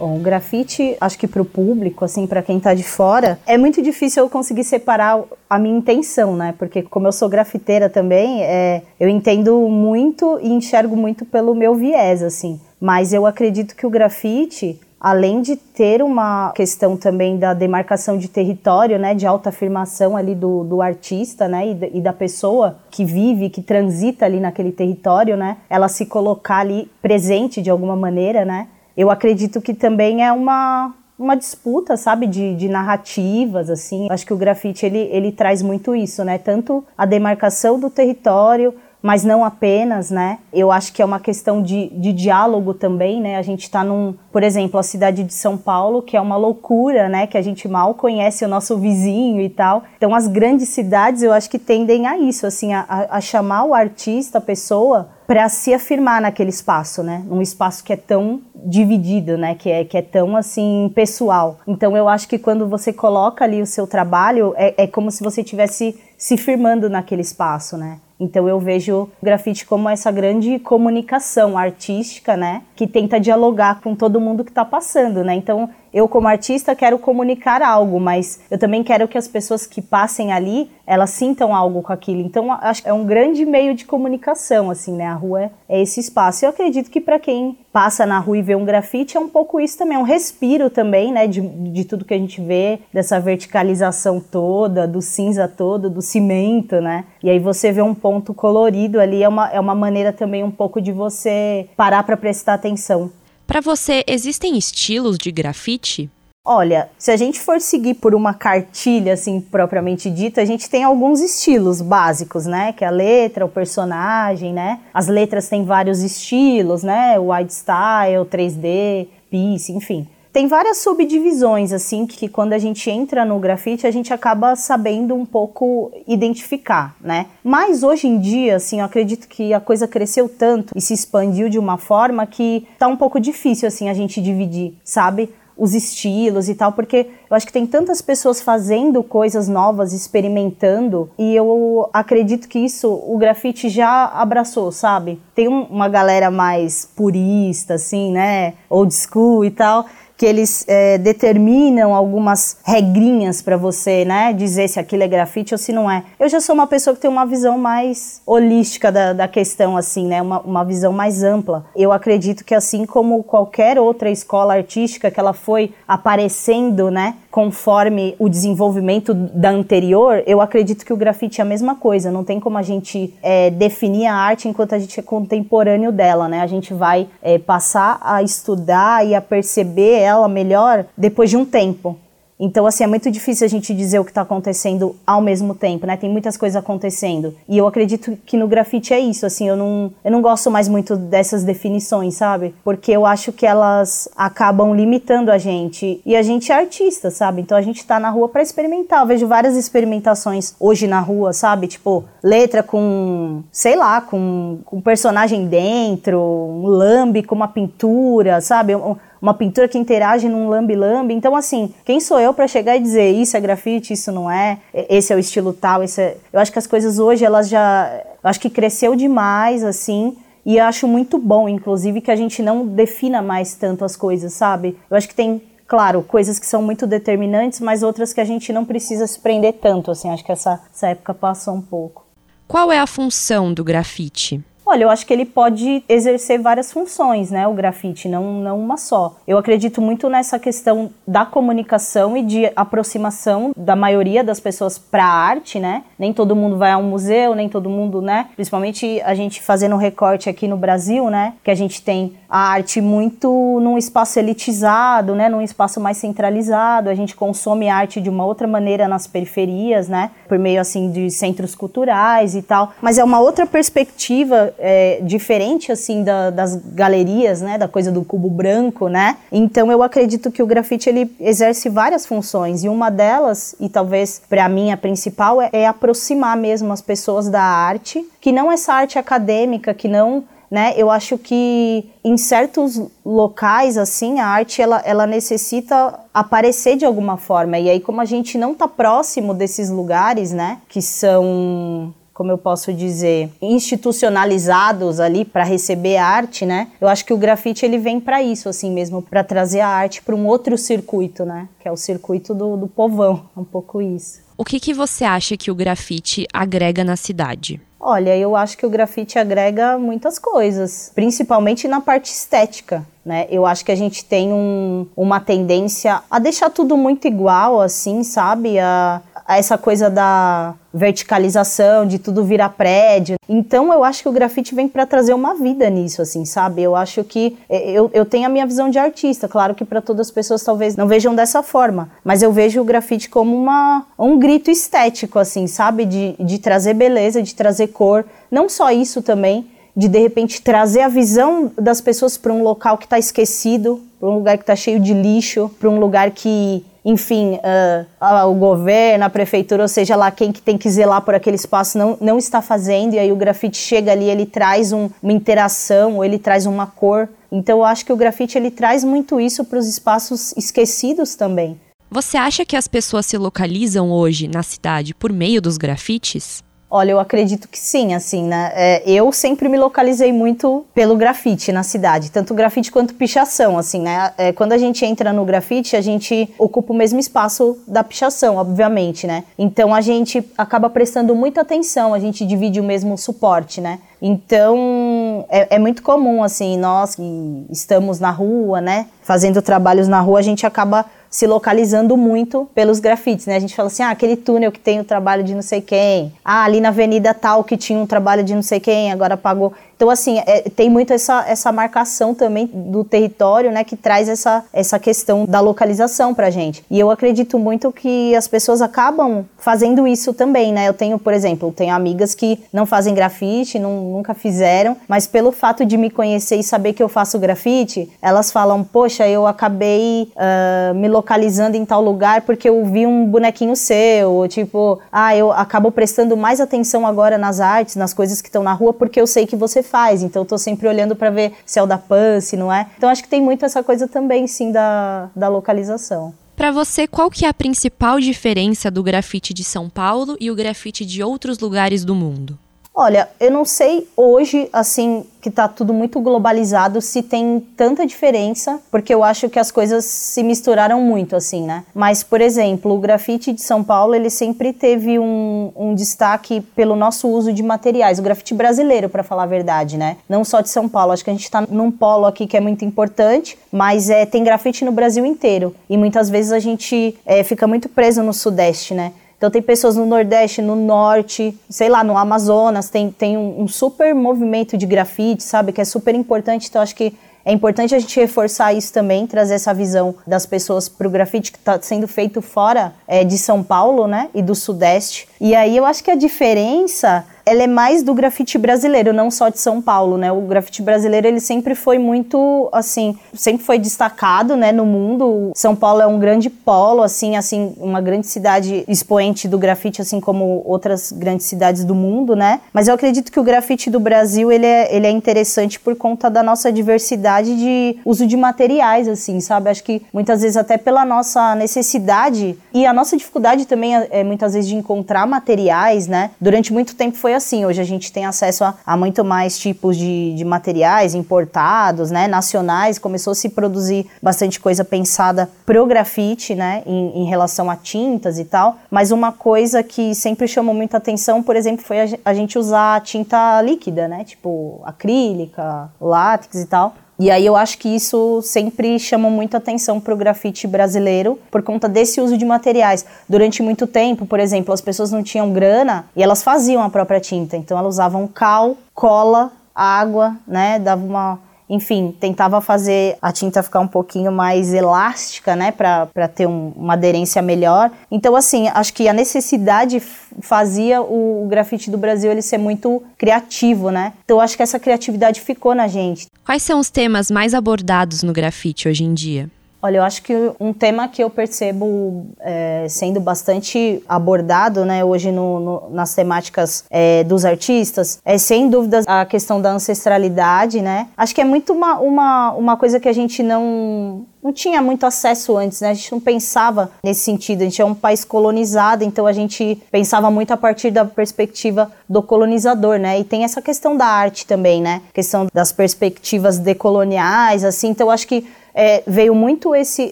O 0.00 0.18
grafite, 0.18 0.96
acho 0.98 1.18
que 1.18 1.28
para 1.28 1.42
o 1.42 1.44
público, 1.44 2.06
assim, 2.06 2.26
para 2.26 2.42
quem 2.42 2.56
está 2.56 2.72
de 2.72 2.82
fora, 2.82 3.38
é 3.46 3.58
muito 3.58 3.82
difícil 3.82 4.24
eu 4.24 4.30
conseguir 4.30 4.64
separar 4.64 5.22
a 5.48 5.58
minha 5.58 5.76
intenção, 5.76 6.34
né? 6.34 6.54
Porque 6.58 6.80
como 6.82 7.06
eu 7.06 7.12
sou 7.12 7.28
grafiteira 7.28 7.90
também, 7.90 8.42
é, 8.42 8.82
eu 8.98 9.08
entendo 9.10 9.68
muito 9.68 10.38
e 10.42 10.48
enxergo 10.48 10.96
muito 10.96 11.26
pelo 11.26 11.54
meu 11.54 11.74
viés, 11.74 12.22
assim. 12.22 12.58
Mas 12.80 13.12
eu 13.12 13.26
acredito 13.26 13.76
que 13.76 13.86
o 13.86 13.90
grafite, 13.90 14.80
além 14.98 15.42
de 15.42 15.54
ter 15.54 16.02
uma 16.02 16.50
questão 16.54 16.96
também 16.96 17.38
da 17.38 17.52
demarcação 17.52 18.16
de 18.16 18.28
território, 18.28 18.98
né, 18.98 19.14
de 19.14 19.26
autoafirmação 19.26 20.16
ali 20.16 20.34
do, 20.34 20.64
do 20.64 20.80
artista, 20.80 21.46
né, 21.46 21.68
e, 21.68 21.98
e, 21.98 22.00
da 22.00 22.12
pessoa 22.12 22.78
que 22.90 23.04
vive, 23.04 23.50
que 23.50 23.60
transita 23.60 24.24
ali 24.24 24.40
naquele 24.40 24.72
território, 24.72 25.36
né, 25.36 25.58
ela 25.68 25.88
se 25.88 26.06
colocar 26.06 26.60
ali 26.60 26.90
presente 27.02 27.60
de 27.60 27.68
alguma 27.68 27.96
maneira, 27.96 28.46
né, 28.46 28.68
eu 29.00 29.10
acredito 29.10 29.62
que 29.62 29.72
também 29.72 30.22
é 30.22 30.30
uma, 30.30 30.92
uma 31.18 31.34
disputa, 31.34 31.96
sabe, 31.96 32.26
de, 32.26 32.54
de 32.54 32.68
narrativas, 32.68 33.70
assim. 33.70 34.06
Acho 34.10 34.26
que 34.26 34.34
o 34.34 34.36
grafite, 34.36 34.84
ele, 34.84 35.08
ele 35.10 35.32
traz 35.32 35.62
muito 35.62 35.96
isso, 35.96 36.22
né? 36.22 36.36
Tanto 36.36 36.84
a 36.98 37.06
demarcação 37.06 37.80
do 37.80 37.88
território, 37.88 38.74
mas 39.00 39.24
não 39.24 39.42
apenas, 39.42 40.10
né? 40.10 40.38
Eu 40.52 40.70
acho 40.70 40.92
que 40.92 41.00
é 41.00 41.04
uma 41.04 41.18
questão 41.18 41.62
de, 41.62 41.88
de 41.88 42.12
diálogo 42.12 42.74
também, 42.74 43.22
né? 43.22 43.38
A 43.38 43.42
gente 43.42 43.62
está 43.62 43.82
num, 43.82 44.14
por 44.30 44.42
exemplo, 44.42 44.78
a 44.78 44.82
cidade 44.82 45.24
de 45.24 45.32
São 45.32 45.56
Paulo, 45.56 46.02
que 46.02 46.14
é 46.14 46.20
uma 46.20 46.36
loucura, 46.36 47.08
né? 47.08 47.26
Que 47.26 47.38
a 47.38 47.42
gente 47.42 47.66
mal 47.66 47.94
conhece 47.94 48.44
o 48.44 48.48
nosso 48.48 48.76
vizinho 48.76 49.40
e 49.40 49.48
tal. 49.48 49.84
Então, 49.96 50.14
as 50.14 50.26
grandes 50.26 50.68
cidades, 50.68 51.22
eu 51.22 51.32
acho 51.32 51.48
que 51.48 51.58
tendem 51.58 52.06
a 52.06 52.18
isso, 52.18 52.46
assim, 52.46 52.74
a, 52.74 52.84
a 53.08 53.20
chamar 53.22 53.64
o 53.64 53.72
artista, 53.72 54.36
a 54.36 54.42
pessoa, 54.42 55.08
para 55.26 55.48
se 55.48 55.72
afirmar 55.72 56.20
naquele 56.20 56.50
espaço, 56.50 57.04
né? 57.04 57.24
Um 57.30 57.40
espaço 57.40 57.84
que 57.84 57.92
é 57.92 57.96
tão 57.96 58.40
dividido, 58.64 59.36
né? 59.36 59.54
Que 59.54 59.70
é, 59.70 59.84
que 59.84 59.96
é 59.96 60.02
tão 60.02 60.36
assim 60.36 60.90
pessoal. 60.94 61.58
Então 61.66 61.96
eu 61.96 62.08
acho 62.08 62.28
que 62.28 62.38
quando 62.38 62.68
você 62.68 62.92
coloca 62.92 63.44
ali 63.44 63.60
o 63.62 63.66
seu 63.66 63.86
trabalho, 63.86 64.54
é, 64.56 64.84
é 64.84 64.86
como 64.86 65.10
se 65.10 65.22
você 65.22 65.42
tivesse 65.42 65.98
se 66.16 66.36
firmando 66.36 66.88
naquele 66.88 67.22
espaço, 67.22 67.76
né? 67.76 67.98
Então 68.20 68.46
eu 68.46 68.60
vejo 68.60 69.04
o 69.04 69.10
grafite 69.22 69.64
como 69.64 69.88
essa 69.88 70.12
grande 70.12 70.58
comunicação 70.58 71.56
artística, 71.56 72.36
né, 72.36 72.62
que 72.76 72.86
tenta 72.86 73.18
dialogar 73.18 73.80
com 73.80 73.94
todo 73.94 74.20
mundo 74.20 74.44
que 74.44 74.50
está 74.50 74.64
passando, 74.64 75.24
né? 75.24 75.34
Então 75.34 75.70
eu 75.92 76.08
como 76.08 76.28
artista 76.28 76.74
quero 76.74 76.98
comunicar 76.98 77.62
algo, 77.62 77.98
mas 77.98 78.40
eu 78.50 78.58
também 78.58 78.82
quero 78.82 79.08
que 79.08 79.18
as 79.18 79.28
pessoas 79.28 79.66
que 79.66 79.82
passem 79.82 80.32
ali, 80.32 80.70
elas 80.86 81.10
sintam 81.10 81.54
algo 81.54 81.82
com 81.82 81.92
aquilo. 81.92 82.20
Então 82.20 82.52
acho 82.52 82.82
que 82.82 82.88
é 82.88 82.92
um 82.92 83.04
grande 83.04 83.44
meio 83.44 83.74
de 83.74 83.84
comunicação 83.84 84.70
assim, 84.70 84.92
né? 84.92 85.06
A 85.06 85.14
rua 85.14 85.50
é, 85.68 85.80
esse 85.80 86.00
espaço. 86.00 86.44
Eu 86.44 86.50
acredito 86.50 86.90
que 86.90 87.00
para 87.00 87.18
quem 87.18 87.58
passa 87.72 88.04
na 88.04 88.18
rua 88.18 88.38
e 88.38 88.42
vê 88.42 88.54
um 88.54 88.64
grafite 88.64 89.16
é 89.16 89.20
um 89.20 89.28
pouco 89.28 89.60
isso 89.60 89.78
também, 89.78 89.96
é 89.96 90.00
um 90.00 90.04
respiro 90.04 90.68
também, 90.68 91.12
né, 91.12 91.26
de, 91.26 91.40
de 91.40 91.84
tudo 91.84 92.04
que 92.04 92.12
a 92.12 92.18
gente 92.18 92.40
vê, 92.40 92.80
dessa 92.92 93.20
verticalização 93.20 94.20
toda, 94.20 94.88
do 94.88 95.00
cinza 95.00 95.46
todo, 95.46 95.88
do 95.88 96.02
cimento, 96.02 96.80
né? 96.80 97.04
E 97.22 97.30
aí 97.30 97.38
você 97.38 97.70
vê 97.70 97.82
um 97.82 97.94
ponto 97.94 98.34
colorido 98.34 99.00
ali, 99.00 99.22
é 99.22 99.28
uma, 99.28 99.48
é 99.50 99.60
uma 99.60 99.74
maneira 99.74 100.12
também 100.12 100.42
um 100.42 100.50
pouco 100.50 100.80
de 100.80 100.90
você 100.92 101.68
parar 101.76 102.02
para 102.02 102.16
prestar 102.16 102.54
atenção. 102.54 103.10
Para 103.50 103.60
você, 103.60 104.04
existem 104.06 104.56
estilos 104.56 105.18
de 105.18 105.32
grafite? 105.32 106.08
Olha, 106.46 106.88
se 106.96 107.10
a 107.10 107.16
gente 107.16 107.40
for 107.40 107.60
seguir 107.60 107.94
por 107.94 108.14
uma 108.14 108.32
cartilha 108.32 109.14
assim 109.14 109.40
propriamente 109.40 110.08
dita, 110.08 110.40
a 110.40 110.44
gente 110.44 110.70
tem 110.70 110.84
alguns 110.84 111.20
estilos 111.20 111.82
básicos, 111.82 112.46
né? 112.46 112.72
Que 112.72 112.84
é 112.84 112.86
a 112.86 112.92
letra, 112.92 113.44
o 113.44 113.48
personagem, 113.48 114.52
né? 114.52 114.78
As 114.94 115.08
letras 115.08 115.48
têm 115.48 115.64
vários 115.64 116.00
estilos, 116.00 116.84
né? 116.84 117.18
Wide 117.18 117.52
style, 117.52 118.24
3D, 118.24 119.08
piece, 119.28 119.72
enfim 119.72 120.06
tem 120.32 120.46
várias 120.46 120.78
subdivisões, 120.78 121.72
assim, 121.72 122.06
que 122.06 122.28
quando 122.28 122.52
a 122.52 122.58
gente 122.58 122.88
entra 122.88 123.24
no 123.24 123.38
grafite, 123.38 123.86
a 123.86 123.90
gente 123.90 124.12
acaba 124.12 124.54
sabendo 124.54 125.14
um 125.14 125.26
pouco 125.26 125.90
identificar, 126.06 126.94
né? 127.00 127.26
Mas 127.42 127.82
hoje 127.82 128.06
em 128.06 128.18
dia, 128.18 128.56
assim, 128.56 128.78
eu 128.78 128.84
acredito 128.84 129.26
que 129.26 129.52
a 129.52 129.60
coisa 129.60 129.88
cresceu 129.88 130.28
tanto 130.28 130.72
e 130.76 130.80
se 130.80 130.94
expandiu 130.94 131.48
de 131.48 131.58
uma 131.58 131.76
forma 131.76 132.24
que 132.26 132.66
tá 132.78 132.86
um 132.86 132.96
pouco 132.96 133.18
difícil, 133.18 133.66
assim, 133.66 133.88
a 133.88 133.94
gente 133.94 134.20
dividir, 134.20 134.74
sabe? 134.84 135.30
Os 135.56 135.74
estilos 135.74 136.48
e 136.48 136.54
tal, 136.54 136.72
porque 136.72 137.08
eu 137.28 137.36
acho 137.36 137.44
que 137.44 137.52
tem 137.52 137.66
tantas 137.66 138.00
pessoas 138.00 138.40
fazendo 138.40 139.02
coisas 139.02 139.46
novas, 139.46 139.92
experimentando, 139.92 141.10
e 141.18 141.34
eu 141.36 141.86
acredito 141.92 142.48
que 142.48 142.58
isso 142.58 142.88
o 142.88 143.18
grafite 143.18 143.68
já 143.68 144.06
abraçou, 144.06 144.72
sabe? 144.72 145.20
Tem 145.34 145.48
um, 145.48 145.64
uma 145.64 145.88
galera 145.88 146.30
mais 146.30 146.86
purista, 146.86 147.74
assim, 147.74 148.10
né? 148.10 148.54
Old 148.70 148.94
school 148.94 149.44
e 149.44 149.50
tal, 149.50 149.84
que 150.20 150.26
eles 150.26 150.66
é, 150.68 150.98
determinam 150.98 151.94
algumas 151.94 152.58
regrinhas 152.62 153.40
para 153.40 153.56
você, 153.56 154.04
né, 154.04 154.34
dizer 154.34 154.68
se 154.68 154.78
aquilo 154.78 155.02
é 155.02 155.08
grafite 155.08 155.54
ou 155.54 155.58
se 155.58 155.72
não 155.72 155.90
é. 155.90 156.04
Eu 156.18 156.28
já 156.28 156.42
sou 156.42 156.54
uma 156.54 156.66
pessoa 156.66 156.94
que 156.94 157.00
tem 157.00 157.10
uma 157.10 157.24
visão 157.24 157.56
mais 157.56 158.20
holística 158.26 158.92
da, 158.92 159.14
da 159.14 159.26
questão, 159.26 159.78
assim, 159.78 160.06
né, 160.06 160.20
uma, 160.20 160.40
uma 160.40 160.62
visão 160.62 160.92
mais 160.92 161.22
ampla. 161.22 161.64
Eu 161.74 161.90
acredito 161.90 162.44
que 162.44 162.54
assim 162.54 162.84
como 162.84 163.22
qualquer 163.22 163.78
outra 163.78 164.10
escola 164.10 164.52
artística 164.52 165.10
que 165.10 165.18
ela 165.18 165.32
foi 165.32 165.72
aparecendo, 165.88 166.90
né, 166.90 167.14
conforme 167.30 168.14
o 168.18 168.28
desenvolvimento 168.28 169.14
da 169.14 169.50
anterior, 169.50 170.22
eu 170.26 170.40
acredito 170.40 170.84
que 170.84 170.92
o 170.92 170.96
grafite 170.96 171.40
é 171.40 171.42
a 171.42 171.46
mesma 171.46 171.76
coisa. 171.76 172.10
Não 172.10 172.24
tem 172.24 172.40
como 172.40 172.58
a 172.58 172.62
gente 172.62 173.14
é, 173.22 173.50
definir 173.50 174.06
a 174.06 174.14
arte 174.14 174.48
enquanto 174.48 174.74
a 174.74 174.78
gente 174.78 174.98
é 174.98 175.02
contemporâneo 175.02 175.92
dela, 175.92 176.28
né? 176.28 176.40
A 176.40 176.46
gente 176.46 176.74
vai 176.74 177.06
é, 177.22 177.38
passar 177.38 177.98
a 178.02 178.22
estudar 178.22 179.06
e 179.06 179.14
a 179.14 179.20
perceber 179.20 180.00
ela 180.00 180.28
melhor 180.28 180.86
depois 180.96 181.30
de 181.30 181.36
um 181.36 181.44
tempo. 181.44 181.96
Então, 182.40 182.66
assim, 182.66 182.82
é 182.82 182.86
muito 182.86 183.10
difícil 183.10 183.44
a 183.44 183.48
gente 183.48 183.74
dizer 183.74 183.98
o 183.98 184.04
que 184.04 184.10
está 184.10 184.22
acontecendo 184.22 184.96
ao 185.06 185.20
mesmo 185.20 185.54
tempo, 185.54 185.86
né? 185.86 185.94
Tem 185.94 186.08
muitas 186.08 186.38
coisas 186.38 186.56
acontecendo. 186.56 187.34
E 187.46 187.58
eu 187.58 187.66
acredito 187.66 188.16
que 188.24 188.36
no 188.36 188.48
grafite 188.48 188.94
é 188.94 188.98
isso, 188.98 189.26
assim, 189.26 189.46
eu 189.46 189.56
não, 189.56 189.92
eu 190.02 190.10
não 190.10 190.22
gosto 190.22 190.50
mais 190.50 190.66
muito 190.66 190.96
dessas 190.96 191.44
definições, 191.44 192.14
sabe? 192.14 192.54
Porque 192.64 192.90
eu 192.90 193.04
acho 193.04 193.30
que 193.30 193.44
elas 193.44 194.08
acabam 194.16 194.74
limitando 194.74 195.30
a 195.30 195.36
gente. 195.36 196.00
E 196.06 196.16
a 196.16 196.22
gente 196.22 196.50
é 196.50 196.54
artista, 196.54 197.10
sabe? 197.10 197.42
Então 197.42 197.58
a 197.58 197.62
gente 197.62 197.78
está 197.78 198.00
na 198.00 198.08
rua 198.08 198.28
para 198.28 198.40
experimentar. 198.40 199.00
Eu 199.00 199.06
vejo 199.06 199.26
várias 199.26 199.54
experimentações 199.54 200.54
hoje 200.58 200.86
na 200.86 201.00
rua, 201.00 201.34
sabe? 201.34 201.66
Tipo, 201.66 202.04
letra 202.22 202.62
com, 202.62 203.42
sei 203.52 203.76
lá, 203.76 204.00
com, 204.00 204.60
com 204.64 204.78
um 204.78 204.80
personagem 204.80 205.46
dentro, 205.46 206.18
um 206.18 206.66
lambe 206.66 207.22
com 207.22 207.34
uma 207.34 207.48
pintura, 207.48 208.40
sabe? 208.40 208.74
Uma 209.20 209.34
pintura 209.34 209.68
que 209.68 209.78
interage 209.78 210.28
num 210.28 210.48
lambe-lambe. 210.48 211.12
Então, 211.14 211.36
assim, 211.36 211.74
quem 211.84 212.00
sou 212.00 212.18
eu 212.18 212.32
para 212.32 212.48
chegar 212.48 212.76
e 212.76 212.80
dizer 212.80 213.10
isso 213.10 213.36
é 213.36 213.40
grafite, 213.40 213.92
isso 213.92 214.10
não 214.10 214.30
é, 214.30 214.58
esse 214.88 215.12
é 215.12 215.16
o 215.16 215.18
estilo 215.18 215.52
tal, 215.52 215.82
esse 215.82 216.00
é... 216.00 216.16
Eu 216.32 216.40
acho 216.40 216.50
que 216.50 216.58
as 216.58 216.66
coisas 216.66 216.98
hoje, 216.98 217.24
elas 217.24 217.48
já... 217.48 218.02
Eu 218.22 218.30
acho 218.30 218.40
que 218.40 218.50
cresceu 218.50 218.94
demais, 218.96 219.62
assim, 219.64 220.16
e 220.44 220.56
eu 220.56 220.64
acho 220.64 220.88
muito 220.88 221.18
bom, 221.18 221.48
inclusive, 221.48 222.00
que 222.00 222.10
a 222.10 222.16
gente 222.16 222.42
não 222.42 222.66
defina 222.66 223.20
mais 223.20 223.54
tanto 223.54 223.84
as 223.84 223.96
coisas, 223.96 224.32
sabe? 224.32 224.76
Eu 224.90 224.96
acho 224.96 225.08
que 225.08 225.14
tem, 225.14 225.42
claro, 225.66 226.02
coisas 226.02 226.38
que 226.38 226.46
são 226.46 226.62
muito 226.62 226.86
determinantes, 226.86 227.60
mas 227.60 227.82
outras 227.82 228.12
que 228.12 228.20
a 228.20 228.24
gente 228.24 228.52
não 228.52 228.64
precisa 228.64 229.06
se 229.06 229.18
prender 229.18 229.54
tanto, 229.54 229.90
assim. 229.90 230.10
Acho 230.10 230.24
que 230.24 230.32
essa, 230.32 230.60
essa 230.74 230.88
época 230.88 231.14
passou 231.14 231.54
um 231.54 231.62
pouco. 231.62 232.06
Qual 232.48 232.72
é 232.72 232.78
a 232.78 232.86
função 232.86 233.54
do 233.54 233.62
grafite? 233.62 234.42
Olha, 234.70 234.84
eu 234.84 234.90
acho 234.90 235.04
que 235.04 235.12
ele 235.12 235.24
pode 235.24 235.82
exercer 235.88 236.40
várias 236.40 236.70
funções, 236.70 237.28
né, 237.28 237.44
o 237.48 237.52
grafite, 237.52 238.08
não, 238.08 238.34
não 238.34 238.56
uma 238.56 238.76
só. 238.76 239.16
Eu 239.26 239.36
acredito 239.36 239.82
muito 239.82 240.08
nessa 240.08 240.38
questão 240.38 240.90
da 241.04 241.26
comunicação 241.26 242.16
e 242.16 242.22
de 242.22 242.52
aproximação 242.54 243.50
da 243.56 243.74
maioria 243.74 244.22
das 244.22 244.38
pessoas 244.38 244.78
para 244.78 245.04
a 245.04 245.12
arte, 245.12 245.58
né? 245.58 245.82
Nem 245.98 246.12
todo 246.12 246.36
mundo 246.36 246.56
vai 246.56 246.70
a 246.70 246.78
um 246.78 246.84
museu, 246.84 247.34
nem 247.34 247.48
todo 247.48 247.68
mundo, 247.68 248.00
né? 248.00 248.28
Principalmente 248.36 249.02
a 249.04 249.12
gente 249.12 249.42
fazendo 249.42 249.74
um 249.74 249.78
recorte 249.78 250.30
aqui 250.30 250.46
no 250.46 250.56
Brasil, 250.56 251.10
né? 251.10 251.34
Que 251.42 251.50
a 251.50 251.54
gente 251.56 251.82
tem 251.82 252.14
a 252.28 252.38
arte 252.38 252.80
muito 252.80 253.58
num 253.60 253.76
espaço 253.76 254.20
elitizado, 254.20 255.16
né? 255.16 255.28
Num 255.28 255.42
espaço 255.42 255.80
mais 255.80 255.96
centralizado. 255.96 256.88
A 256.88 256.94
gente 256.94 257.16
consome 257.16 257.68
arte 257.68 258.00
de 258.00 258.08
uma 258.08 258.24
outra 258.24 258.46
maneira 258.46 258.86
nas 258.86 259.08
periferias, 259.08 259.88
né? 259.88 260.12
Por 260.28 260.38
meio, 260.38 260.60
assim, 260.60 260.92
de 260.92 261.10
centros 261.10 261.56
culturais 261.56 262.36
e 262.36 262.42
tal. 262.42 262.72
Mas 262.80 262.98
é 262.98 263.02
uma 263.02 263.18
outra 263.18 263.46
perspectiva 263.46 264.54
é, 264.60 265.00
diferente, 265.02 265.72
assim, 265.72 266.04
da, 266.04 266.30
das 266.30 266.54
galerias, 266.54 267.40
né? 267.40 267.56
Da 267.56 267.66
coisa 267.66 267.90
do 267.90 268.04
cubo 268.04 268.28
branco, 268.28 268.88
né? 268.88 269.16
Então, 269.32 269.72
eu 269.72 269.82
acredito 269.82 270.30
que 270.30 270.42
o 270.42 270.46
grafite, 270.46 270.88
ele 270.88 271.10
exerce 271.18 271.68
várias 271.68 272.06
funções. 272.06 272.62
E 272.62 272.68
uma 272.68 272.90
delas, 272.90 273.54
e 273.58 273.68
talvez 273.68 274.20
para 274.28 274.48
mim 274.48 274.70
a 274.70 274.76
principal, 274.76 275.40
é, 275.40 275.48
é 275.52 275.66
aproximar 275.66 276.36
mesmo 276.36 276.72
as 276.72 276.82
pessoas 276.82 277.28
da 277.28 277.42
arte. 277.42 278.06
Que 278.20 278.30
não 278.30 278.52
essa 278.52 278.74
arte 278.74 278.98
acadêmica, 278.98 279.72
que 279.72 279.88
não 279.88 280.24
né? 280.50 280.74
Eu 280.76 280.90
acho 280.90 281.16
que 281.16 281.88
em 282.02 282.16
certos 282.16 282.82
locais 283.04 283.78
assim 283.78 284.18
a 284.18 284.26
arte 284.26 284.60
ela, 284.60 284.82
ela 284.84 285.06
necessita 285.06 286.00
aparecer 286.12 286.76
de 286.76 286.84
alguma 286.84 287.16
forma 287.16 287.56
e 287.56 287.70
aí 287.70 287.78
como 287.78 288.00
a 288.00 288.04
gente 288.04 288.36
não 288.36 288.52
está 288.52 288.66
próximo 288.66 289.32
desses 289.32 289.70
lugares, 289.70 290.32
né? 290.32 290.58
Que 290.68 290.82
são 290.82 291.94
como 292.20 292.30
eu 292.30 292.36
posso 292.36 292.70
dizer, 292.70 293.30
institucionalizados 293.40 295.00
ali 295.00 295.24
para 295.24 295.42
receber 295.42 295.96
arte, 295.96 296.44
né? 296.44 296.68
Eu 296.78 296.86
acho 296.86 297.02
que 297.02 297.14
o 297.14 297.16
grafite 297.16 297.64
ele 297.64 297.78
vem 297.78 297.98
para 297.98 298.22
isso, 298.22 298.46
assim 298.46 298.70
mesmo, 298.70 299.00
para 299.00 299.24
trazer 299.24 299.60
a 299.60 299.68
arte 299.68 300.02
para 300.02 300.14
um 300.14 300.26
outro 300.26 300.58
circuito, 300.58 301.24
né? 301.24 301.48
Que 301.58 301.66
é 301.66 301.72
o 301.72 301.78
circuito 301.78 302.34
do, 302.34 302.58
do 302.58 302.68
povão, 302.68 303.22
um 303.34 303.42
pouco 303.42 303.80
isso. 303.80 304.20
O 304.36 304.44
que, 304.44 304.60
que 304.60 304.74
você 304.74 305.02
acha 305.02 305.34
que 305.34 305.50
o 305.50 305.54
grafite 305.54 306.26
agrega 306.30 306.84
na 306.84 306.94
cidade? 306.94 307.58
Olha, 307.82 308.14
eu 308.14 308.36
acho 308.36 308.58
que 308.58 308.66
o 308.66 308.70
grafite 308.70 309.18
agrega 309.18 309.78
muitas 309.78 310.18
coisas, 310.18 310.92
principalmente 310.94 311.66
na 311.66 311.80
parte 311.80 312.12
estética. 312.12 312.86
Né? 313.02 313.26
Eu 313.30 313.46
acho 313.46 313.64
que 313.64 313.72
a 313.72 313.74
gente 313.74 314.04
tem 314.04 314.30
um, 314.30 314.86
uma 314.94 315.18
tendência 315.18 316.02
a 316.10 316.18
deixar 316.18 316.50
tudo 316.50 316.76
muito 316.76 317.08
igual, 317.08 317.58
assim, 317.58 318.02
sabe? 318.04 318.58
A, 318.58 319.00
a 319.09 319.09
essa 319.38 319.56
coisa 319.56 319.88
da 319.88 320.54
verticalização, 320.72 321.86
de 321.86 321.98
tudo 321.98 322.24
virar 322.24 322.50
prédio. 322.50 323.16
Então 323.28 323.72
eu 323.72 323.84
acho 323.84 324.02
que 324.02 324.08
o 324.08 324.12
grafite 324.12 324.54
vem 324.54 324.68
para 324.68 324.86
trazer 324.86 325.14
uma 325.14 325.34
vida 325.34 325.68
nisso, 325.68 326.00
assim, 326.00 326.24
sabe? 326.24 326.62
Eu 326.62 326.76
acho 326.76 327.02
que 327.04 327.36
é, 327.48 327.70
eu, 327.70 327.90
eu 327.92 328.04
tenho 328.04 328.26
a 328.26 328.28
minha 328.28 328.46
visão 328.46 328.70
de 328.70 328.78
artista, 328.78 329.28
claro 329.28 329.54
que 329.54 329.64
para 329.64 329.80
todas 329.80 330.08
as 330.08 330.10
pessoas 330.10 330.42
talvez 330.42 330.76
não 330.76 330.86
vejam 330.86 331.14
dessa 331.14 331.42
forma, 331.42 331.90
mas 332.04 332.22
eu 332.22 332.32
vejo 332.32 332.60
o 332.60 332.64
grafite 332.64 333.08
como 333.08 333.36
uma, 333.36 333.84
um 333.98 334.18
grito 334.18 334.50
estético, 334.50 335.18
assim, 335.18 335.46
sabe? 335.46 335.84
De, 335.84 336.14
de 336.18 336.38
trazer 336.38 336.74
beleza, 336.74 337.22
de 337.22 337.34
trazer 337.34 337.68
cor. 337.68 338.04
Não 338.30 338.48
só 338.48 338.70
isso 338.70 339.02
também, 339.02 339.46
de 339.76 339.88
de 339.88 339.98
repente 339.98 340.42
trazer 340.42 340.82
a 340.82 340.88
visão 340.88 341.50
das 341.56 341.80
pessoas 341.80 342.16
para 342.16 342.32
um 342.32 342.42
local 342.42 342.76
que 342.78 342.84
está 342.84 342.98
esquecido, 342.98 343.80
para 343.98 344.08
um 344.08 344.14
lugar 344.14 344.36
que 344.36 344.42
está 344.42 344.56
cheio 344.56 344.80
de 344.80 344.94
lixo, 344.94 345.50
para 345.58 345.68
um 345.68 345.78
lugar 345.78 346.10
que 346.10 346.64
enfim, 346.84 347.38
uh, 347.38 348.26
o 348.26 348.34
governo, 348.34 349.04
a 349.04 349.10
prefeitura, 349.10 349.62
ou 349.62 349.68
seja 349.68 349.96
lá 349.96 350.10
quem 350.10 350.32
que 350.32 350.40
tem 350.40 350.56
que 350.56 350.70
zelar 350.70 351.02
por 351.02 351.14
aquele 351.14 351.36
espaço 351.36 351.76
não, 351.76 351.96
não 352.00 352.18
está 352.18 352.40
fazendo, 352.40 352.94
e 352.94 352.98
aí 352.98 353.12
o 353.12 353.16
grafite 353.16 353.56
chega 353.56 353.92
ali, 353.92 354.08
ele 354.08 354.26
traz 354.26 354.72
um, 354.72 354.88
uma 355.02 355.12
interação, 355.12 355.96
ou 355.96 356.04
ele 356.04 356.18
traz 356.18 356.46
uma 356.46 356.66
cor. 356.66 357.08
Então 357.30 357.58
eu 357.58 357.64
acho 357.64 357.84
que 357.84 357.92
o 357.92 357.96
grafite 357.96 358.36
ele 358.36 358.50
traz 358.50 358.82
muito 358.82 359.20
isso 359.20 359.44
para 359.44 359.58
os 359.58 359.66
espaços 359.66 360.32
esquecidos 360.36 361.14
também. 361.14 361.60
Você 361.90 362.16
acha 362.16 362.44
que 362.44 362.56
as 362.56 362.68
pessoas 362.68 363.06
se 363.06 363.18
localizam 363.18 363.90
hoje 363.90 364.28
na 364.28 364.42
cidade 364.42 364.94
por 364.94 365.12
meio 365.12 365.42
dos 365.42 365.56
grafites? 365.56 366.42
Olha, 366.70 366.92
eu 366.92 367.00
acredito 367.00 367.48
que 367.48 367.58
sim, 367.58 367.94
assim, 367.94 368.22
né? 368.22 368.52
É, 368.54 368.82
eu 368.86 369.10
sempre 369.10 369.48
me 369.48 369.58
localizei 369.58 370.12
muito 370.12 370.64
pelo 370.72 370.94
grafite 370.94 371.50
na 371.50 371.64
cidade, 371.64 372.12
tanto 372.12 372.32
grafite 372.32 372.70
quanto 372.70 372.94
pichação, 372.94 373.58
assim, 373.58 373.80
né? 373.80 374.12
É, 374.16 374.32
quando 374.32 374.52
a 374.52 374.58
gente 374.58 374.84
entra 374.84 375.12
no 375.12 375.24
grafite, 375.24 375.74
a 375.74 375.80
gente 375.80 376.32
ocupa 376.38 376.72
o 376.72 376.76
mesmo 376.76 377.00
espaço 377.00 377.58
da 377.66 377.82
pichação, 377.82 378.36
obviamente, 378.36 379.04
né? 379.04 379.24
Então 379.36 379.74
a 379.74 379.80
gente 379.80 380.24
acaba 380.38 380.70
prestando 380.70 381.12
muita 381.12 381.40
atenção, 381.40 381.92
a 381.92 381.98
gente 381.98 382.24
divide 382.24 382.60
o 382.60 382.64
mesmo 382.64 382.96
suporte, 382.96 383.60
né? 383.60 383.80
Então, 384.02 385.26
é, 385.28 385.56
é, 385.56 385.58
muito 385.58 385.82
comum, 385.82 386.22
assim, 386.22 386.56
nós 386.56 386.94
que 386.94 387.46
estamos 387.50 388.00
na 388.00 388.10
rua, 388.10 388.60
né, 388.60 388.86
fazendo 389.02 389.42
trabalhos 389.42 389.88
na 389.88 390.00
rua, 390.00 390.20
a 390.20 390.22
gente 390.22 390.46
acaba 390.46 390.86
se 391.10 391.26
localizando 391.26 391.96
muito 391.96 392.48
pelos 392.54 392.78
grafites, 392.78 393.26
né? 393.26 393.34
A 393.34 393.40
gente 393.40 393.54
fala 393.54 393.66
assim, 393.66 393.82
ah, 393.82 393.90
aquele 393.90 394.16
túnel 394.16 394.52
que 394.52 394.60
tem 394.60 394.78
o 394.78 394.84
trabalho 394.84 395.24
de 395.24 395.34
não 395.34 395.42
sei 395.42 395.60
quem, 395.60 396.12
ah, 396.24 396.44
ali 396.44 396.60
na 396.60 396.68
avenida 396.68 397.12
tal 397.12 397.42
que 397.42 397.56
tinha 397.56 397.78
um 397.78 397.86
trabalho 397.86 398.22
de 398.22 398.32
não 398.32 398.42
sei 398.42 398.60
quem, 398.60 398.92
agora 398.92 399.16
pagou. 399.16 399.52
Então, 399.80 399.88
assim, 399.88 400.18
é, 400.26 400.42
tem 400.42 400.68
muito 400.68 400.92
essa, 400.92 401.24
essa 401.26 401.50
marcação 401.50 402.14
também 402.14 402.46
do 402.52 402.84
território, 402.84 403.50
né, 403.50 403.64
que 403.64 403.74
traz 403.74 404.10
essa, 404.10 404.44
essa 404.52 404.78
questão 404.78 405.24
da 405.24 405.40
localização 405.40 406.12
pra 406.14 406.28
gente. 406.28 406.62
E 406.70 406.78
eu 406.78 406.90
acredito 406.90 407.38
muito 407.38 407.72
que 407.72 408.14
as 408.14 408.28
pessoas 408.28 408.60
acabam 408.60 409.24
fazendo 409.38 409.88
isso 409.88 410.12
também, 410.12 410.52
né? 410.52 410.68
Eu 410.68 410.74
tenho, 410.74 410.98
por 410.98 411.14
exemplo, 411.14 411.50
tenho 411.50 411.74
amigas 411.74 412.14
que 412.14 412.38
não 412.52 412.66
fazem 412.66 412.92
grafite, 412.92 413.58
não, 413.58 413.84
nunca 413.84 414.12
fizeram, 414.12 414.76
mas 414.86 415.06
pelo 415.06 415.32
fato 415.32 415.64
de 415.64 415.78
me 415.78 415.88
conhecer 415.88 416.36
e 416.36 416.42
saber 416.42 416.74
que 416.74 416.82
eu 416.82 416.88
faço 416.88 417.18
grafite, 417.18 417.90
elas 418.02 418.30
falam, 418.30 418.62
poxa, 418.62 419.08
eu 419.08 419.26
acabei 419.26 420.12
uh, 420.14 420.74
me 420.74 420.88
localizando 420.88 421.56
em 421.56 421.64
tal 421.64 421.82
lugar 421.82 422.20
porque 422.20 422.50
eu 422.50 422.62
vi 422.66 422.86
um 422.86 423.06
bonequinho 423.06 423.56
seu, 423.56 424.12
ou 424.12 424.28
tipo, 424.28 424.78
ah, 424.92 425.16
eu 425.16 425.32
acabo 425.32 425.70
prestando 425.70 426.18
mais 426.18 426.38
atenção 426.38 426.86
agora 426.86 427.16
nas 427.16 427.40
artes, 427.40 427.76
nas 427.76 427.94
coisas 427.94 428.20
que 428.20 428.28
estão 428.28 428.42
na 428.42 428.52
rua, 428.52 428.74
porque 428.74 429.00
eu 429.00 429.06
sei 429.06 429.26
que 429.26 429.34
você 429.34 429.62
faz, 429.70 430.02
então 430.02 430.22
eu 430.22 430.26
tô 430.26 430.36
sempre 430.36 430.66
olhando 430.66 430.96
para 430.96 431.10
ver 431.10 431.32
se 431.46 431.58
é 431.58 431.62
o 431.62 431.66
da 431.66 431.78
Pan, 431.78 432.20
se 432.20 432.36
não 432.36 432.52
é. 432.52 432.66
Então 432.76 432.88
acho 432.88 433.02
que 433.02 433.08
tem 433.08 433.22
muito 433.22 433.44
essa 433.44 433.62
coisa 433.62 433.86
também, 433.86 434.26
sim, 434.26 434.50
da, 434.50 435.08
da 435.14 435.28
localização. 435.28 436.12
Para 436.36 436.50
você, 436.50 436.86
qual 436.86 437.10
que 437.10 437.26
é 437.26 437.28
a 437.28 437.34
principal 437.34 438.00
diferença 438.00 438.70
do 438.70 438.82
grafite 438.82 439.34
de 439.34 439.44
São 439.44 439.68
Paulo 439.68 440.16
e 440.18 440.30
o 440.30 440.34
grafite 440.34 440.86
de 440.86 441.02
outros 441.02 441.38
lugares 441.38 441.84
do 441.84 441.94
mundo? 441.94 442.38
Olha, 442.74 443.08
eu 443.18 443.32
não 443.32 443.44
sei 443.44 443.86
hoje, 443.96 444.48
assim, 444.52 445.04
que 445.20 445.28
está 445.28 445.48
tudo 445.48 445.74
muito 445.74 446.00
globalizado, 446.00 446.80
se 446.80 447.02
tem 447.02 447.44
tanta 447.56 447.84
diferença, 447.84 448.60
porque 448.70 448.94
eu 448.94 449.02
acho 449.02 449.28
que 449.28 449.40
as 449.40 449.50
coisas 449.50 449.84
se 449.84 450.22
misturaram 450.22 450.80
muito, 450.80 451.16
assim, 451.16 451.42
né? 451.42 451.64
Mas, 451.74 452.02
por 452.02 452.20
exemplo, 452.20 452.72
o 452.72 452.78
grafite 452.78 453.32
de 453.32 453.42
São 453.42 453.62
Paulo, 453.62 453.94
ele 453.94 454.08
sempre 454.08 454.52
teve 454.52 454.98
um, 454.98 455.52
um 455.54 455.74
destaque 455.74 456.40
pelo 456.40 456.76
nosso 456.76 457.08
uso 457.08 457.32
de 457.32 457.42
materiais, 457.42 457.98
o 457.98 458.02
grafite 458.02 458.32
brasileiro, 458.34 458.88
para 458.88 459.02
falar 459.02 459.24
a 459.24 459.26
verdade, 459.26 459.76
né? 459.76 459.96
Não 460.08 460.24
só 460.24 460.40
de 460.40 460.48
São 460.48 460.68
Paulo, 460.68 460.92
acho 460.92 461.04
que 461.04 461.10
a 461.10 461.12
gente 461.12 461.24
está 461.24 461.42
num 461.42 461.72
polo 461.72 462.06
aqui 462.06 462.26
que 462.26 462.36
é 462.36 462.40
muito 462.40 462.64
importante, 462.64 463.36
mas 463.52 463.90
é, 463.90 464.06
tem 464.06 464.22
grafite 464.22 464.64
no 464.64 464.72
Brasil 464.72 465.04
inteiro, 465.04 465.54
e 465.68 465.76
muitas 465.76 466.08
vezes 466.08 466.30
a 466.30 466.38
gente 466.38 466.96
é, 467.04 467.24
fica 467.24 467.46
muito 467.48 467.68
preso 467.68 468.02
no 468.02 468.14
Sudeste, 468.14 468.74
né? 468.74 468.92
Então 469.20 469.30
tem 469.30 469.42
pessoas 469.42 469.76
no 469.76 469.84
Nordeste, 469.84 470.40
no 470.40 470.56
Norte, 470.56 471.38
sei 471.50 471.68
lá, 471.68 471.84
no 471.84 471.94
Amazonas, 471.94 472.70
tem, 472.70 472.90
tem 472.90 473.18
um, 473.18 473.42
um 473.42 473.46
super 473.46 473.94
movimento 473.94 474.56
de 474.56 474.64
grafite, 474.64 475.22
sabe? 475.22 475.52
Que 475.52 475.60
é 475.60 475.64
super 475.66 475.94
importante. 475.94 476.48
Então 476.48 476.62
acho 476.62 476.74
que 476.74 476.94
é 477.22 477.30
importante 477.30 477.74
a 477.74 477.78
gente 477.78 478.00
reforçar 478.00 478.54
isso 478.54 478.72
também, 478.72 479.06
trazer 479.06 479.34
essa 479.34 479.52
visão 479.52 479.94
das 480.06 480.24
pessoas 480.24 480.70
para 480.70 480.88
o 480.88 480.90
grafite 480.90 481.30
que 481.30 481.36
está 481.36 481.60
sendo 481.60 481.86
feito 481.86 482.22
fora 482.22 482.72
é, 482.88 483.04
de 483.04 483.18
São 483.18 483.42
Paulo, 483.42 483.86
né? 483.86 484.08
E 484.14 484.22
do 484.22 484.34
Sudeste. 484.34 485.06
E 485.20 485.34
aí 485.34 485.54
eu 485.54 485.66
acho 485.66 485.84
que 485.84 485.90
a 485.90 485.96
diferença 485.96 487.04
ela 487.30 487.44
é 487.44 487.46
mais 487.46 487.84
do 487.84 487.94
grafite 487.94 488.36
brasileiro, 488.36 488.92
não 488.92 489.08
só 489.08 489.28
de 489.28 489.38
São 489.38 489.62
Paulo, 489.62 489.96
né? 489.96 490.10
O 490.10 490.22
grafite 490.22 490.62
brasileiro 490.62 491.06
ele 491.06 491.20
sempre 491.20 491.54
foi 491.54 491.78
muito 491.78 492.48
assim, 492.52 492.98
sempre 493.14 493.44
foi 493.44 493.56
destacado, 493.56 494.36
né, 494.36 494.50
no 494.50 494.66
mundo. 494.66 495.30
São 495.36 495.54
Paulo 495.54 495.80
é 495.80 495.86
um 495.86 495.96
grande 495.96 496.28
polo, 496.28 496.82
assim, 496.82 497.16
assim, 497.16 497.54
uma 497.58 497.80
grande 497.80 498.08
cidade 498.08 498.64
expoente 498.66 499.28
do 499.28 499.38
grafite, 499.38 499.80
assim 499.80 500.00
como 500.00 500.42
outras 500.44 500.90
grandes 500.90 501.26
cidades 501.26 501.64
do 501.64 501.72
mundo, 501.72 502.16
né? 502.16 502.40
Mas 502.52 502.66
eu 502.66 502.74
acredito 502.74 503.12
que 503.12 503.20
o 503.20 503.22
grafite 503.22 503.70
do 503.70 503.78
Brasil 503.78 504.32
ele 504.32 504.46
é, 504.46 504.74
ele 504.74 504.88
é 504.88 504.90
interessante 504.90 505.60
por 505.60 505.76
conta 505.76 506.10
da 506.10 506.24
nossa 506.24 506.50
diversidade 506.52 507.36
de 507.36 507.78
uso 507.84 508.08
de 508.08 508.16
materiais, 508.16 508.88
assim, 508.88 509.20
sabe? 509.20 509.50
Acho 509.50 509.62
que 509.62 509.82
muitas 509.92 510.22
vezes 510.22 510.36
até 510.36 510.58
pela 510.58 510.84
nossa 510.84 511.36
necessidade 511.36 512.36
e 512.52 512.66
a 512.66 512.72
nossa 512.72 512.96
dificuldade 512.96 513.46
também 513.46 513.76
é, 513.76 513.88
é 514.00 514.04
muitas 514.04 514.34
vezes 514.34 514.48
de 514.48 514.56
encontrar 514.56 515.06
materiais, 515.06 515.86
né? 515.86 516.10
Durante 516.20 516.52
muito 516.52 516.74
tempo 516.74 516.96
foi 516.96 517.19
assim. 517.20 517.44
Hoje 517.44 517.60
a 517.60 517.64
gente 517.64 517.92
tem 517.92 518.04
acesso 518.04 518.42
a, 518.42 518.54
a 518.66 518.76
muito 518.76 519.04
mais 519.04 519.38
tipos 519.38 519.76
de, 519.76 520.14
de 520.14 520.24
materiais 520.24 520.94
importados, 520.94 521.90
né, 521.90 522.08
nacionais. 522.08 522.78
Começou 522.78 523.12
a 523.12 523.14
se 523.14 523.28
produzir 523.28 523.86
bastante 524.02 524.40
coisa 524.40 524.64
pensada 524.64 525.30
pro 525.46 525.64
grafite, 525.66 526.34
né, 526.34 526.62
em, 526.66 527.02
em 527.02 527.04
relação 527.04 527.48
a 527.50 527.56
tintas 527.56 528.18
e 528.18 528.24
tal. 528.24 528.56
Mas 528.70 528.90
uma 528.90 529.12
coisa 529.12 529.62
que 529.62 529.94
sempre 529.94 530.26
chamou 530.26 530.54
muita 530.54 530.78
atenção, 530.78 531.22
por 531.22 531.36
exemplo, 531.36 531.64
foi 531.64 531.80
a, 531.80 531.88
a 532.04 532.14
gente 532.14 532.38
usar 532.38 532.80
tinta 532.80 533.40
líquida, 533.42 533.86
né, 533.86 534.04
tipo 534.04 534.60
acrílica, 534.64 535.70
látex 535.80 536.40
e 536.40 536.46
tal. 536.46 536.74
E 537.00 537.10
aí 537.10 537.24
eu 537.24 537.34
acho 537.34 537.56
que 537.56 537.66
isso 537.66 538.20
sempre 538.20 538.78
chama 538.78 539.08
muito 539.08 539.34
atenção 539.34 539.80
para 539.80 539.94
o 539.94 539.96
grafite 539.96 540.46
brasileiro 540.46 541.18
por 541.30 541.42
conta 541.42 541.66
desse 541.66 541.98
uso 541.98 542.14
de 542.14 542.26
materiais. 542.26 542.84
Durante 543.08 543.42
muito 543.42 543.66
tempo, 543.66 544.04
por 544.04 544.20
exemplo, 544.20 544.52
as 544.52 544.60
pessoas 544.60 544.92
não 544.92 545.02
tinham 545.02 545.32
grana 545.32 545.86
e 545.96 546.02
elas 546.02 546.22
faziam 546.22 546.62
a 546.62 546.68
própria 546.68 547.00
tinta. 547.00 547.38
Então 547.38 547.58
elas 547.58 547.76
usavam 547.76 548.06
cal, 548.06 548.54
cola, 548.74 549.32
água, 549.54 550.14
né? 550.28 550.58
Dava 550.58 550.84
uma 550.84 551.18
enfim, 551.50 551.92
tentava 551.98 552.40
fazer 552.40 552.96
a 553.02 553.10
tinta 553.10 553.42
ficar 553.42 553.58
um 553.58 553.66
pouquinho 553.66 554.12
mais 554.12 554.54
elástica, 554.54 555.34
né, 555.34 555.50
para 555.50 556.06
ter 556.06 556.26
um, 556.26 556.52
uma 556.54 556.74
aderência 556.74 557.20
melhor. 557.20 557.72
Então, 557.90 558.14
assim, 558.14 558.48
acho 558.54 558.72
que 558.72 558.88
a 558.88 558.92
necessidade 558.92 559.82
fazia 560.20 560.80
o, 560.80 561.24
o, 561.24 561.28
grafite 561.28 561.68
do 561.68 561.76
Brasil 561.76 562.10
ele 562.12 562.22
ser 562.22 562.38
muito 562.38 562.80
criativo, 562.96 563.70
né? 563.70 563.92
Então, 564.04 564.20
acho 564.20 564.36
que 564.36 564.42
essa 564.44 564.60
criatividade 564.60 565.20
ficou 565.20 565.52
na 565.52 565.66
gente. 565.66 566.06
Quais 566.24 566.42
são 566.44 566.60
os 566.60 566.70
temas 566.70 567.10
mais 567.10 567.34
abordados 567.34 568.04
no 568.04 568.12
grafite 568.12 568.68
hoje 568.68 568.84
em 568.84 568.94
dia? 568.94 569.28
Olha, 569.62 569.78
eu 569.78 569.82
acho 569.82 570.02
que 570.02 570.14
um 570.40 570.52
tema 570.52 570.88
que 570.88 571.02
eu 571.02 571.10
percebo 571.10 572.06
é, 572.20 572.66
sendo 572.68 572.98
bastante 572.98 573.82
abordado 573.88 574.64
né, 574.64 574.84
hoje 574.84 575.12
no, 575.12 575.40
no, 575.40 575.70
nas 575.70 575.94
temáticas 575.94 576.64
é, 576.70 577.04
dos 577.04 577.24
artistas 577.24 578.00
é, 578.04 578.16
sem 578.16 578.48
dúvida, 578.48 578.82
a 578.86 579.04
questão 579.04 579.40
da 579.40 579.52
ancestralidade, 579.52 580.60
né? 580.60 580.88
Acho 580.96 581.14
que 581.14 581.20
é 581.20 581.24
muito 581.24 581.52
uma, 581.52 581.78
uma, 581.78 582.32
uma 582.32 582.56
coisa 582.56 582.80
que 582.80 582.88
a 582.88 582.92
gente 582.92 583.22
não, 583.22 584.06
não 584.22 584.32
tinha 584.32 584.60
muito 584.62 584.84
acesso 584.84 585.36
antes, 585.36 585.60
né? 585.60 585.70
A 585.70 585.74
gente 585.74 585.92
não 585.92 586.00
pensava 586.00 586.70
nesse 586.82 587.00
sentido. 587.00 587.42
A 587.42 587.44
gente 587.44 587.60
é 587.60 587.64
um 587.64 587.74
país 587.74 588.04
colonizado, 588.04 588.82
então 588.82 589.06
a 589.06 589.12
gente 589.12 589.60
pensava 589.70 590.10
muito 590.10 590.32
a 590.32 590.36
partir 590.36 590.70
da 590.70 590.84
perspectiva 590.84 591.70
do 591.88 592.02
colonizador, 592.02 592.78
né? 592.78 592.98
E 593.00 593.04
tem 593.04 593.24
essa 593.24 593.40
questão 593.42 593.76
da 593.76 593.86
arte 593.86 594.26
também, 594.26 594.60
né? 594.60 594.82
A 594.90 594.92
questão 594.92 595.26
das 595.32 595.52
perspectivas 595.52 596.38
decoloniais, 596.38 597.44
assim. 597.44 597.68
Então 597.68 597.90
acho 597.90 598.06
que 598.06 598.26
é, 598.54 598.82
veio 598.86 599.14
muito 599.14 599.54
esse, 599.54 599.90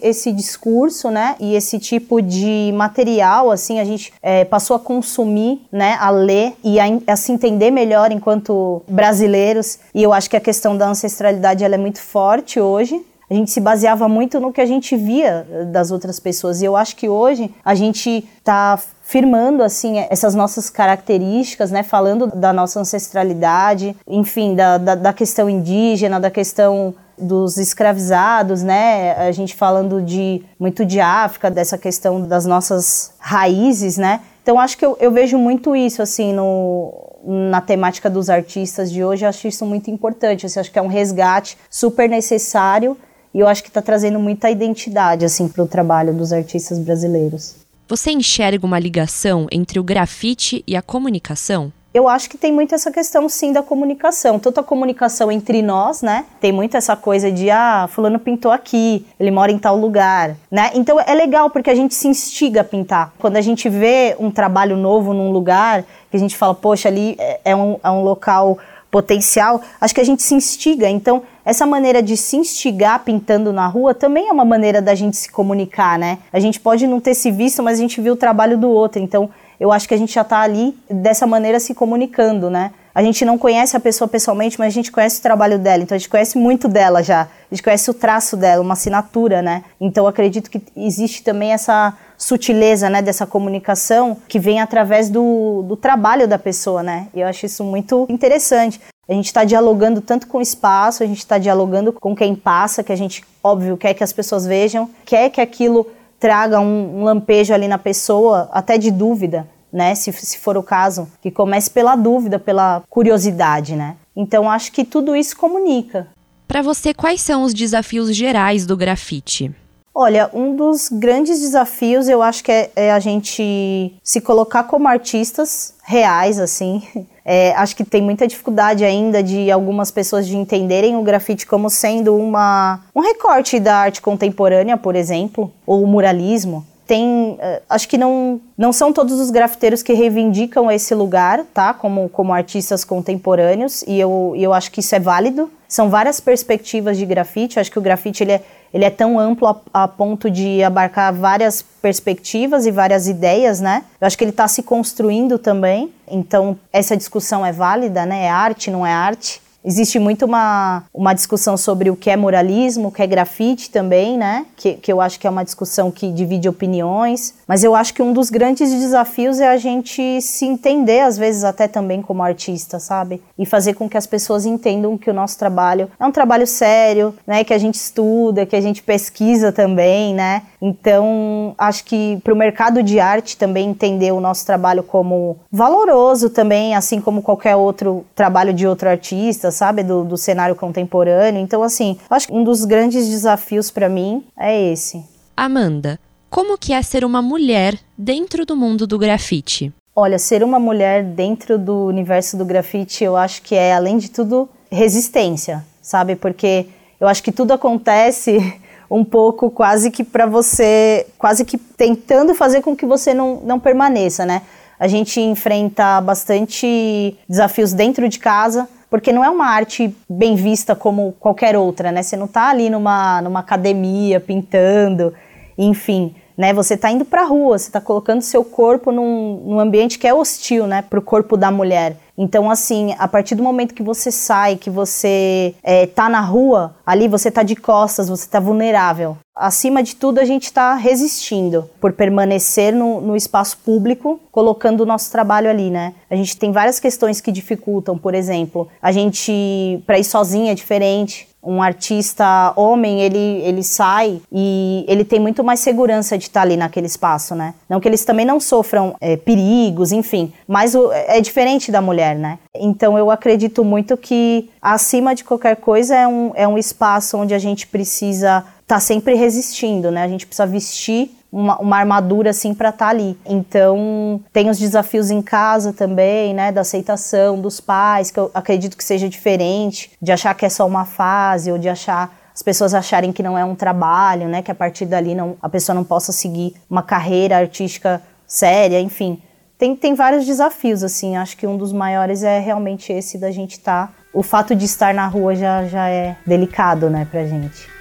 esse 0.02 0.32
discurso, 0.32 1.10
né, 1.10 1.36
e 1.40 1.54
esse 1.54 1.78
tipo 1.78 2.20
de 2.20 2.72
material, 2.74 3.50
assim, 3.50 3.80
a 3.80 3.84
gente 3.84 4.12
é, 4.22 4.44
passou 4.44 4.76
a 4.76 4.80
consumir, 4.80 5.60
né, 5.70 5.96
a 6.00 6.10
ler 6.10 6.54
e 6.62 6.78
a, 6.80 6.84
a, 7.06 7.16
se 7.16 7.32
entender 7.32 7.70
melhor 7.70 8.12
enquanto 8.12 8.82
brasileiros, 8.88 9.78
e 9.94 10.02
eu 10.02 10.12
acho 10.12 10.28
que 10.28 10.36
a 10.36 10.40
questão 10.40 10.76
da 10.76 10.88
ancestralidade, 10.88 11.64
ela 11.64 11.74
é 11.74 11.78
muito 11.78 12.00
forte 12.00 12.60
hoje, 12.60 13.04
a 13.30 13.34
gente 13.34 13.50
se 13.50 13.60
baseava 13.60 14.08
muito 14.08 14.40
no 14.40 14.52
que 14.52 14.60
a 14.60 14.66
gente 14.66 14.96
via 14.96 15.46
das 15.70 15.90
outras 15.90 16.18
pessoas, 16.18 16.62
e 16.62 16.64
eu 16.64 16.76
acho 16.76 16.96
que 16.96 17.08
hoje 17.08 17.54
a 17.64 17.74
gente 17.74 18.26
está 18.38 18.78
firmando 19.02 19.62
assim 19.62 19.98
essas 20.10 20.34
nossas 20.34 20.68
características, 20.68 21.70
né, 21.70 21.82
falando 21.82 22.26
da 22.26 22.52
nossa 22.52 22.80
ancestralidade, 22.80 23.96
enfim, 24.06 24.54
da, 24.54 24.78
da, 24.78 24.94
da 24.94 25.12
questão 25.12 25.48
indígena, 25.48 26.20
da 26.20 26.30
questão 26.30 26.94
dos 27.16 27.58
escravizados, 27.58 28.62
né? 28.62 29.12
A 29.14 29.32
gente 29.32 29.56
falando 29.56 30.00
de 30.00 30.42
muito 30.58 30.84
de 30.84 31.00
África, 31.00 31.50
dessa 31.50 31.76
questão 31.76 32.20
das 32.20 32.46
nossas 32.46 33.12
raízes, 33.18 33.96
né? 33.96 34.20
Então 34.42 34.58
acho 34.58 34.78
que 34.78 34.86
eu, 34.86 34.96
eu 35.00 35.10
vejo 35.10 35.36
muito 35.36 35.74
isso 35.74 36.00
assim 36.00 36.32
no 36.32 37.06
na 37.24 37.60
temática 37.60 38.08
dos 38.08 38.30
artistas 38.30 38.90
de 38.90 39.04
hoje, 39.04 39.24
eu 39.24 39.28
acho 39.28 39.48
isso 39.48 39.66
muito 39.66 39.90
importante. 39.90 40.46
Assim, 40.46 40.60
acho 40.60 40.70
que 40.70 40.78
é 40.78 40.82
um 40.82 40.86
resgate 40.86 41.58
super 41.68 42.08
necessário 42.08 42.96
e 43.34 43.40
eu 43.40 43.48
acho 43.48 43.62
que 43.62 43.68
está 43.68 43.82
trazendo 43.82 44.18
muita 44.18 44.50
identidade 44.50 45.24
assim 45.24 45.48
para 45.48 45.62
o 45.62 45.66
trabalho 45.66 46.12
dos 46.14 46.32
artistas 46.32 46.78
brasileiros. 46.78 47.56
Você 47.88 48.10
enxerga 48.10 48.66
uma 48.66 48.78
ligação 48.78 49.46
entre 49.50 49.78
o 49.78 49.82
grafite 49.82 50.62
e 50.66 50.76
a 50.76 50.82
comunicação? 50.82 51.72
Eu 51.92 52.06
acho 52.06 52.28
que 52.28 52.36
tem 52.36 52.52
muito 52.52 52.74
essa 52.74 52.92
questão, 52.92 53.28
sim, 53.30 53.50
da 53.50 53.62
comunicação. 53.62 54.38
Tanto 54.38 54.60
a 54.60 54.62
comunicação 54.62 55.32
entre 55.32 55.62
nós, 55.62 56.02
né? 56.02 56.26
Tem 56.38 56.52
muito 56.52 56.76
essa 56.76 56.94
coisa 56.94 57.32
de, 57.32 57.50
ah, 57.50 57.88
fulano 57.90 58.18
pintou 58.18 58.52
aqui, 58.52 59.06
ele 59.18 59.30
mora 59.30 59.50
em 59.50 59.58
tal 59.58 59.74
lugar, 59.74 60.36
né? 60.50 60.70
Então 60.74 61.00
é 61.00 61.14
legal 61.14 61.48
porque 61.48 61.70
a 61.70 61.74
gente 61.74 61.94
se 61.94 62.06
instiga 62.06 62.60
a 62.60 62.64
pintar. 62.64 63.14
Quando 63.18 63.38
a 63.38 63.40
gente 63.40 63.70
vê 63.70 64.14
um 64.20 64.30
trabalho 64.30 64.76
novo 64.76 65.14
num 65.14 65.32
lugar, 65.32 65.82
que 66.10 66.16
a 66.16 66.20
gente 66.20 66.36
fala, 66.36 66.54
poxa, 66.54 66.88
ali 66.88 67.16
é, 67.18 67.40
é 67.46 67.56
um, 67.56 67.78
é 67.82 67.90
um 67.90 68.04
local 68.04 68.58
potencial, 68.90 69.60
acho 69.80 69.94
que 69.94 70.00
a 70.00 70.04
gente 70.04 70.22
se 70.22 70.34
instiga. 70.34 70.88
Então, 70.88 71.22
essa 71.44 71.66
maneira 71.66 72.02
de 72.02 72.16
se 72.16 72.36
instigar 72.36 73.04
pintando 73.04 73.52
na 73.52 73.66
rua 73.66 73.94
também 73.94 74.28
é 74.28 74.32
uma 74.32 74.44
maneira 74.44 74.80
da 74.80 74.94
gente 74.94 75.16
se 75.16 75.30
comunicar, 75.30 75.98
né? 75.98 76.18
A 76.32 76.40
gente 76.40 76.58
pode 76.58 76.86
não 76.86 77.00
ter 77.00 77.14
se 77.14 77.30
visto, 77.30 77.62
mas 77.62 77.78
a 77.78 77.82
gente 77.82 78.00
viu 78.00 78.14
o 78.14 78.16
trabalho 78.16 78.56
do 78.56 78.68
outro. 78.68 79.00
Então, 79.00 79.30
eu 79.60 79.72
acho 79.72 79.88
que 79.88 79.94
a 79.94 79.96
gente 79.96 80.14
já 80.14 80.22
está 80.22 80.40
ali 80.40 80.76
dessa 80.90 81.26
maneira 81.26 81.58
se 81.60 81.74
comunicando, 81.74 82.48
né? 82.48 82.72
A 82.94 83.02
gente 83.02 83.24
não 83.24 83.38
conhece 83.38 83.76
a 83.76 83.80
pessoa 83.80 84.08
pessoalmente, 84.08 84.58
mas 84.58 84.68
a 84.68 84.74
gente 84.74 84.90
conhece 84.90 85.20
o 85.20 85.22
trabalho 85.22 85.58
dela, 85.58 85.82
então 85.82 85.94
a 85.94 85.98
gente 85.98 86.08
conhece 86.08 86.36
muito 86.36 86.66
dela 86.66 87.02
já. 87.02 87.22
A 87.22 87.54
gente 87.54 87.62
conhece 87.62 87.90
o 87.90 87.94
traço 87.94 88.36
dela, 88.36 88.62
uma 88.62 88.74
assinatura, 88.74 89.40
né? 89.40 89.64
Então 89.80 90.06
acredito 90.06 90.50
que 90.50 90.62
existe 90.76 91.22
também 91.22 91.52
essa 91.52 91.96
sutileza, 92.16 92.90
né, 92.90 93.00
dessa 93.00 93.24
comunicação 93.24 94.16
que 94.26 94.40
vem 94.40 94.60
através 94.60 95.08
do, 95.08 95.62
do 95.62 95.76
trabalho 95.76 96.26
da 96.26 96.38
pessoa, 96.38 96.82
né? 96.82 97.06
E 97.14 97.20
eu 97.20 97.28
acho 97.28 97.46
isso 97.46 97.62
muito 97.62 98.06
interessante. 98.08 98.80
A 99.08 99.12
gente 99.12 99.26
está 99.26 99.44
dialogando 99.44 100.00
tanto 100.00 100.26
com 100.26 100.38
o 100.38 100.42
espaço, 100.42 101.02
a 101.02 101.06
gente 101.06 101.18
está 101.18 101.38
dialogando 101.38 101.92
com 101.92 102.14
quem 102.14 102.34
passa, 102.34 102.82
que 102.82 102.92
a 102.92 102.96
gente, 102.96 103.24
óbvio, 103.42 103.76
quer 103.76 103.94
que 103.94 104.04
as 104.04 104.12
pessoas 104.12 104.44
vejam, 104.44 104.90
quer 105.04 105.30
que 105.30 105.40
aquilo 105.40 105.86
traga 106.18 106.60
um, 106.60 107.00
um 107.00 107.04
lampejo 107.04 107.54
ali 107.54 107.68
na 107.68 107.78
pessoa, 107.78 108.50
até 108.52 108.76
de 108.76 108.90
dúvida, 108.90 109.46
né? 109.72 109.94
Se, 109.94 110.12
se 110.12 110.38
for 110.38 110.56
o 110.56 110.62
caso, 110.62 111.08
que 111.20 111.30
comece 111.30 111.70
pela 111.70 111.96
dúvida, 111.96 112.38
pela 112.38 112.82
curiosidade, 112.88 113.76
né? 113.76 113.96
Então 114.16 114.50
acho 114.50 114.72
que 114.72 114.84
tudo 114.84 115.14
isso 115.14 115.36
comunica. 115.36 116.08
Para 116.46 116.62
você, 116.62 116.94
quais 116.94 117.20
são 117.20 117.42
os 117.42 117.52
desafios 117.52 118.14
gerais 118.14 118.64
do 118.64 118.76
grafite? 118.76 119.54
Olha, 119.94 120.30
um 120.32 120.54
dos 120.54 120.88
grandes 120.88 121.40
desafios 121.40 122.08
eu 122.08 122.22
acho 122.22 122.44
que 122.44 122.52
é, 122.52 122.70
é 122.76 122.92
a 122.92 123.00
gente 123.00 123.92
se 124.02 124.20
colocar 124.20 124.62
como 124.62 124.86
artistas 124.86 125.74
reais, 125.84 126.38
assim. 126.38 126.82
É, 127.30 127.52
acho 127.56 127.76
que 127.76 127.84
tem 127.84 128.00
muita 128.00 128.26
dificuldade 128.26 128.86
ainda 128.86 129.22
de 129.22 129.50
algumas 129.50 129.90
pessoas 129.90 130.26
de 130.26 130.34
entenderem 130.34 130.96
o 130.96 131.02
grafite 131.02 131.46
como 131.46 131.68
sendo 131.68 132.16
uma, 132.16 132.80
um 132.96 133.02
recorte 133.02 133.60
da 133.60 133.76
arte 133.76 134.00
contemporânea, 134.00 134.78
por 134.78 134.96
exemplo, 134.96 135.52
ou 135.66 135.82
o 135.82 135.86
muralismo 135.86 136.66
tem, 136.88 137.32
uh, 137.34 137.62
acho 137.68 137.86
que 137.86 137.98
não, 137.98 138.40
não 138.56 138.72
são 138.72 138.94
todos 138.94 139.20
os 139.20 139.30
grafiteiros 139.30 139.82
que 139.82 139.92
reivindicam 139.92 140.70
esse 140.70 140.94
lugar, 140.94 141.44
tá? 141.52 141.74
Como, 141.74 142.08
como 142.08 142.32
artistas 142.32 142.82
contemporâneos, 142.82 143.82
e 143.86 144.00
eu, 144.00 144.32
eu 144.34 144.54
acho 144.54 144.72
que 144.72 144.80
isso 144.80 144.94
é 144.94 144.98
válido. 144.98 145.50
São 145.68 145.90
várias 145.90 146.18
perspectivas 146.18 146.96
de 146.96 147.04
grafite, 147.04 147.60
acho 147.60 147.70
que 147.70 147.78
o 147.78 147.82
grafite 147.82 148.24
ele 148.24 148.32
é, 148.32 148.42
ele 148.72 148.86
é 148.86 148.90
tão 148.90 149.20
amplo 149.20 149.48
a, 149.48 149.84
a 149.84 149.86
ponto 149.86 150.30
de 150.30 150.62
abarcar 150.64 151.12
várias 151.12 151.60
perspectivas 151.60 152.64
e 152.64 152.70
várias 152.70 153.06
ideias, 153.06 153.60
né? 153.60 153.84
Eu 154.00 154.06
acho 154.06 154.16
que 154.16 154.24
ele 154.24 154.30
está 154.30 154.48
se 154.48 154.62
construindo 154.62 155.38
também, 155.38 155.92
então 156.10 156.58
essa 156.72 156.96
discussão 156.96 157.44
é 157.44 157.52
válida, 157.52 158.06
né? 158.06 158.24
É 158.24 158.30
arte, 158.30 158.70
não 158.70 158.86
é 158.86 158.92
arte. 158.94 159.42
Existe 159.64 159.98
muito 159.98 160.24
uma, 160.24 160.84
uma 160.94 161.12
discussão 161.12 161.56
sobre 161.56 161.90
o 161.90 161.96
que 161.96 162.10
é 162.10 162.16
muralismo, 162.16 162.88
o 162.88 162.92
que 162.92 163.02
é 163.02 163.06
grafite 163.06 163.70
também, 163.70 164.16
né? 164.16 164.46
Que, 164.56 164.74
que 164.74 164.92
eu 164.92 165.00
acho 165.00 165.18
que 165.18 165.26
é 165.26 165.30
uma 165.30 165.44
discussão 165.44 165.90
que 165.90 166.12
divide 166.12 166.48
opiniões. 166.48 167.34
Mas 167.46 167.64
eu 167.64 167.74
acho 167.74 167.92
que 167.92 168.00
um 168.00 168.12
dos 168.12 168.30
grandes 168.30 168.70
desafios 168.70 169.40
é 169.40 169.48
a 169.48 169.56
gente 169.56 170.22
se 170.22 170.44
entender, 170.44 171.00
às 171.00 171.18
vezes 171.18 171.42
até 171.42 171.66
também 171.66 172.00
como 172.00 172.22
artista, 172.22 172.78
sabe? 172.78 173.20
E 173.36 173.44
fazer 173.44 173.74
com 173.74 173.88
que 173.88 173.96
as 173.96 174.06
pessoas 174.06 174.46
entendam 174.46 174.96
que 174.96 175.10
o 175.10 175.14
nosso 175.14 175.36
trabalho 175.36 175.90
é 175.98 176.06
um 176.06 176.12
trabalho 176.12 176.46
sério, 176.46 177.14
né? 177.26 177.42
Que 177.42 177.52
a 177.52 177.58
gente 177.58 177.74
estuda, 177.74 178.46
que 178.46 178.54
a 178.54 178.60
gente 178.60 178.82
pesquisa 178.82 179.50
também, 179.50 180.14
né? 180.14 180.42
Então, 180.62 181.54
acho 181.58 181.84
que 181.84 182.18
para 182.22 182.32
o 182.32 182.36
mercado 182.36 182.82
de 182.82 182.98
arte 182.98 183.36
também 183.36 183.68
entender 183.68 184.12
o 184.12 184.20
nosso 184.20 184.46
trabalho 184.46 184.82
como 184.82 185.36
valoroso 185.50 186.30
também, 186.30 186.74
assim 186.74 187.00
como 187.00 187.22
qualquer 187.22 187.56
outro 187.56 188.04
trabalho 188.14 188.52
de 188.52 188.66
outro 188.66 188.88
artista 188.88 189.50
sabe, 189.58 189.82
do, 189.82 190.04
do 190.04 190.16
cenário 190.16 190.54
contemporâneo. 190.54 191.40
Então, 191.40 191.62
assim, 191.62 191.98
acho 192.08 192.28
que 192.28 192.32
um 192.32 192.44
dos 192.44 192.64
grandes 192.64 193.08
desafios 193.08 193.70
para 193.70 193.88
mim 193.88 194.24
é 194.38 194.72
esse. 194.72 195.04
Amanda, 195.36 195.98
como 196.30 196.56
que 196.56 196.72
é 196.72 196.80
ser 196.82 197.04
uma 197.04 197.20
mulher 197.20 197.78
dentro 197.96 198.46
do 198.46 198.56
mundo 198.56 198.86
do 198.86 198.98
grafite? 198.98 199.72
Olha, 199.94 200.18
ser 200.18 200.44
uma 200.44 200.60
mulher 200.60 201.02
dentro 201.02 201.58
do 201.58 201.86
universo 201.86 202.36
do 202.36 202.44
grafite, 202.44 203.02
eu 203.02 203.16
acho 203.16 203.42
que 203.42 203.54
é, 203.54 203.74
além 203.74 203.98
de 203.98 204.10
tudo, 204.10 204.48
resistência, 204.70 205.64
sabe? 205.82 206.14
Porque 206.14 206.66
eu 207.00 207.08
acho 207.08 207.22
que 207.22 207.32
tudo 207.32 207.52
acontece 207.52 208.38
um 208.88 209.04
pouco 209.04 209.50
quase 209.50 209.90
que 209.90 210.04
para 210.04 210.26
você, 210.26 211.06
quase 211.18 211.44
que 211.44 211.58
tentando 211.58 212.34
fazer 212.34 212.62
com 212.62 212.76
que 212.76 212.86
você 212.86 213.12
não, 213.12 213.40
não 213.44 213.58
permaneça, 213.58 214.24
né? 214.24 214.42
A 214.78 214.86
gente 214.86 215.20
enfrenta 215.20 216.00
bastante 216.00 217.16
desafios 217.28 217.72
dentro 217.72 218.08
de 218.08 218.20
casa, 218.20 218.68
porque 218.90 219.12
não 219.12 219.24
é 219.24 219.30
uma 219.30 219.46
arte 219.46 219.94
bem 220.08 220.34
vista 220.34 220.74
como 220.74 221.14
qualquer 221.20 221.56
outra, 221.56 221.92
né? 221.92 222.02
Você 222.02 222.16
não 222.16 222.26
está 222.26 222.48
ali 222.48 222.70
numa, 222.70 223.20
numa 223.22 223.40
academia 223.40 224.18
pintando, 224.18 225.12
enfim, 225.56 226.14
né? 226.36 226.52
Você 226.54 226.74
está 226.74 226.90
indo 226.90 227.04
para 227.04 227.22
a 227.22 227.26
rua, 227.26 227.58
você 227.58 227.68
está 227.68 227.80
colocando 227.80 228.22
seu 228.22 228.44
corpo 228.44 228.90
num, 228.92 229.42
num 229.44 229.60
ambiente 229.60 229.98
que 229.98 230.06
é 230.06 230.14
hostil, 230.14 230.66
né, 230.66 230.82
para 230.82 230.98
o 230.98 231.02
corpo 231.02 231.36
da 231.36 231.50
mulher. 231.50 231.96
Então, 232.18 232.50
assim, 232.50 232.96
a 232.98 233.06
partir 233.06 233.36
do 233.36 233.44
momento 233.44 233.72
que 233.72 233.82
você 233.82 234.10
sai, 234.10 234.56
que 234.56 234.68
você 234.68 235.54
é, 235.62 235.86
tá 235.86 236.08
na 236.08 236.20
rua, 236.20 236.74
ali 236.84 237.06
você 237.06 237.30
tá 237.30 237.44
de 237.44 237.54
costas, 237.54 238.08
você 238.08 238.28
tá 238.28 238.40
vulnerável. 238.40 239.16
Acima 239.36 239.84
de 239.84 239.94
tudo, 239.94 240.18
a 240.18 240.24
gente 240.24 240.46
está 240.46 240.74
resistindo 240.74 241.70
por 241.80 241.92
permanecer 241.92 242.74
no, 242.74 243.00
no, 243.00 243.14
espaço 243.14 243.58
público, 243.58 244.18
colocando 244.32 244.80
o 244.80 244.86
nosso 244.86 245.12
trabalho 245.12 245.48
ali, 245.48 245.70
né? 245.70 245.94
A 246.10 246.16
gente 246.16 246.36
tem 246.36 246.50
várias 246.50 246.80
questões 246.80 247.20
que 247.20 247.30
dificultam, 247.30 247.96
por 247.96 248.16
exemplo, 248.16 248.66
a 248.82 248.90
gente, 248.90 249.80
para 249.86 249.96
ir 249.96 250.02
sozinha 250.02 250.50
é 250.50 250.54
diferente, 250.56 251.28
um 251.48 251.62
artista 251.62 252.52
homem, 252.54 253.00
ele, 253.00 253.40
ele 253.42 253.62
sai 253.62 254.20
e 254.30 254.84
ele 254.86 255.02
tem 255.02 255.18
muito 255.18 255.42
mais 255.42 255.60
segurança 255.60 256.18
de 256.18 256.24
estar 256.24 256.42
ali 256.42 256.58
naquele 256.58 256.86
espaço, 256.86 257.34
né? 257.34 257.54
Não 257.66 257.80
que 257.80 257.88
eles 257.88 258.04
também 258.04 258.26
não 258.26 258.38
sofram 258.38 258.94
é, 259.00 259.16
perigos, 259.16 259.90
enfim, 259.90 260.30
mas 260.46 260.74
o, 260.74 260.92
é 260.92 261.18
diferente 261.22 261.72
da 261.72 261.80
mulher, 261.80 262.14
né? 262.16 262.38
Então 262.54 262.98
eu 262.98 263.10
acredito 263.10 263.64
muito 263.64 263.96
que 263.96 264.50
acima 264.60 265.14
de 265.14 265.24
qualquer 265.24 265.56
coisa 265.56 265.96
é 265.96 266.06
um, 266.06 266.32
é 266.34 266.46
um 266.46 266.58
espaço 266.58 267.16
onde 267.16 267.32
a 267.32 267.38
gente 267.38 267.66
precisa 267.66 268.44
estar 268.60 268.74
tá 268.74 268.80
sempre 268.80 269.14
resistindo, 269.14 269.90
né? 269.90 270.02
A 270.02 270.08
gente 270.08 270.26
precisa 270.26 270.46
vestir 270.46 271.17
uma, 271.30 271.58
uma 271.58 271.76
armadura 271.76 272.30
assim 272.30 272.54
para 272.54 272.70
estar 272.70 272.86
tá 272.86 272.90
ali. 272.90 273.18
Então, 273.26 274.20
tem 274.32 274.48
os 274.48 274.58
desafios 274.58 275.10
em 275.10 275.22
casa 275.22 275.72
também, 275.72 276.34
né, 276.34 276.50
da 276.50 276.62
aceitação 276.62 277.40
dos 277.40 277.60
pais, 277.60 278.10
que 278.10 278.18
eu 278.18 278.30
acredito 278.34 278.76
que 278.76 278.84
seja 278.84 279.08
diferente, 279.08 279.90
de 280.00 280.12
achar 280.12 280.34
que 280.34 280.46
é 280.46 280.48
só 280.48 280.66
uma 280.66 280.84
fase 280.84 281.52
ou 281.52 281.58
de 281.58 281.68
achar 281.68 282.16
as 282.34 282.42
pessoas 282.42 282.72
acharem 282.72 283.12
que 283.12 283.22
não 283.22 283.36
é 283.36 283.44
um 283.44 283.56
trabalho, 283.56 284.28
né, 284.28 284.42
que 284.42 284.50
a 284.50 284.54
partir 284.54 284.86
dali 284.86 285.14
não, 285.14 285.36
a 285.42 285.48
pessoa 285.48 285.74
não 285.74 285.82
possa 285.82 286.12
seguir 286.12 286.54
uma 286.70 286.82
carreira 286.82 287.36
artística 287.36 288.00
séria, 288.26 288.80
enfim. 288.80 289.20
Tem, 289.58 289.74
tem 289.74 289.94
vários 289.94 290.24
desafios, 290.24 290.84
assim, 290.84 291.16
acho 291.16 291.36
que 291.36 291.48
um 291.48 291.56
dos 291.56 291.72
maiores 291.72 292.22
é 292.22 292.38
realmente 292.38 292.92
esse 292.92 293.18
da 293.18 293.32
gente 293.32 293.52
estar. 293.52 293.88
Tá, 293.88 293.92
o 294.14 294.22
fato 294.22 294.54
de 294.54 294.64
estar 294.64 294.94
na 294.94 295.06
rua 295.08 295.34
já, 295.34 295.66
já 295.66 295.88
é 295.88 296.16
delicado, 296.24 296.88
né, 296.88 297.08
pra 297.10 297.26
gente. 297.26 297.77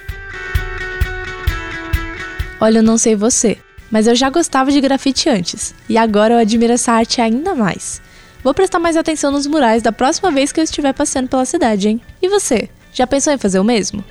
Olha, 2.60 2.78
eu 2.78 2.82
não 2.82 2.98
sei 2.98 3.14
você, 3.14 3.58
mas 3.90 4.06
eu 4.06 4.14
já 4.14 4.28
gostava 4.28 4.70
de 4.70 4.80
grafite 4.80 5.28
antes, 5.28 5.74
e 5.88 5.96
agora 5.96 6.34
eu 6.34 6.38
admiro 6.38 6.72
essa 6.72 6.92
arte 6.92 7.20
ainda 7.20 7.54
mais. 7.54 8.00
Vou 8.42 8.54
prestar 8.54 8.78
mais 8.78 8.96
atenção 8.96 9.30
nos 9.30 9.46
murais 9.46 9.82
da 9.82 9.92
próxima 9.92 10.30
vez 10.30 10.52
que 10.52 10.60
eu 10.60 10.64
estiver 10.64 10.92
passeando 10.92 11.28
pela 11.28 11.44
cidade, 11.44 11.88
hein? 11.88 12.00
E 12.20 12.28
você? 12.28 12.68
Já 12.92 13.06
pensou 13.06 13.32
em 13.32 13.38
fazer 13.38 13.58
o 13.58 13.64
mesmo? 13.64 14.04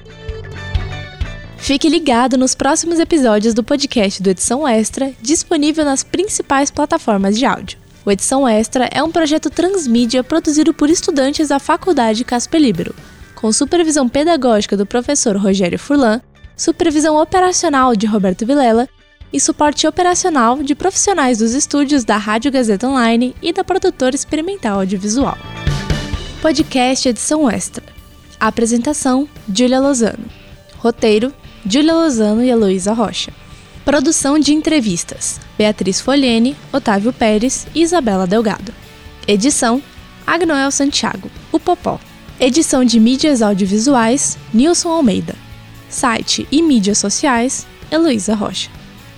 Fique 1.57 1.89
ligado 1.89 2.37
nos 2.37 2.55
próximos 2.55 2.99
episódios 2.99 3.53
do 3.53 3.63
podcast 3.63 4.21
do 4.21 4.29
Edição 4.29 4.67
Extra, 4.67 5.11
disponível 5.21 5.83
nas 5.83 6.03
principais 6.03 6.71
plataformas 6.71 7.37
de 7.37 7.45
áudio. 7.45 7.79
O 8.05 8.11
Edição 8.11 8.47
Extra 8.47 8.87
é 8.91 9.03
um 9.03 9.11
projeto 9.11 9.49
transmídia 9.49 10.23
produzido 10.23 10.73
por 10.73 10.89
estudantes 10.89 11.49
da 11.49 11.59
Faculdade 11.59 12.23
Casper 12.23 12.61
Libero, 12.61 12.95
com 13.35 13.51
supervisão 13.51 14.07
pedagógica 14.07 14.77
do 14.77 14.85
professor 14.85 15.35
Rogério 15.35 15.77
Furlan 15.77 16.21
supervisão 16.57 17.15
operacional 17.21 17.95
de 17.95 18.07
Roberto 18.07 18.45
Vilela 18.45 18.89
e 19.31 19.39
suporte 19.39 19.85
operacional 19.85 20.63
de 20.63 20.73
profissionais 20.73 21.37
dos 21.37 21.53
estúdios 21.53 22.03
da 22.03 22.17
Rádio 22.17 22.51
Gazeta 22.51 22.87
Online 22.87 23.35
e 23.41 23.53
da 23.53 23.63
produtora 23.63 24.15
experimental 24.15 24.79
audiovisual. 24.79 25.37
Podcast 26.41 27.07
Edição 27.07 27.49
Extra. 27.49 27.83
Apresentação: 28.39 29.29
Júlia 29.53 29.79
Lozano. 29.79 30.25
Roteiro: 30.79 31.31
Júlia 31.65 31.93
Lozano 31.93 32.43
e 32.43 32.49
Heloísa 32.49 32.93
Rocha. 32.93 33.31
Produção 33.85 34.39
de 34.39 34.53
entrevistas: 34.53 35.39
Beatriz 35.57 36.01
Folhene, 36.01 36.55
Otávio 36.73 37.13
Pérez 37.13 37.67
e 37.75 37.81
Isabela 37.81 38.25
Delgado. 38.25 38.73
Edição: 39.27 39.81
Agnoel 40.25 40.71
Santiago, 40.71 41.29
o 41.51 41.59
Popó. 41.59 41.99
Edição 42.39 42.83
de 42.83 42.99
mídias 42.99 43.41
audiovisuais: 43.41 44.37
Nilson 44.53 44.89
Almeida. 44.89 45.46
Site 45.89 46.47
e 46.51 46.61
mídias 46.61 46.97
sociais, 46.97 47.65
Heloísa 47.89 48.35
Rocha. 48.35 48.69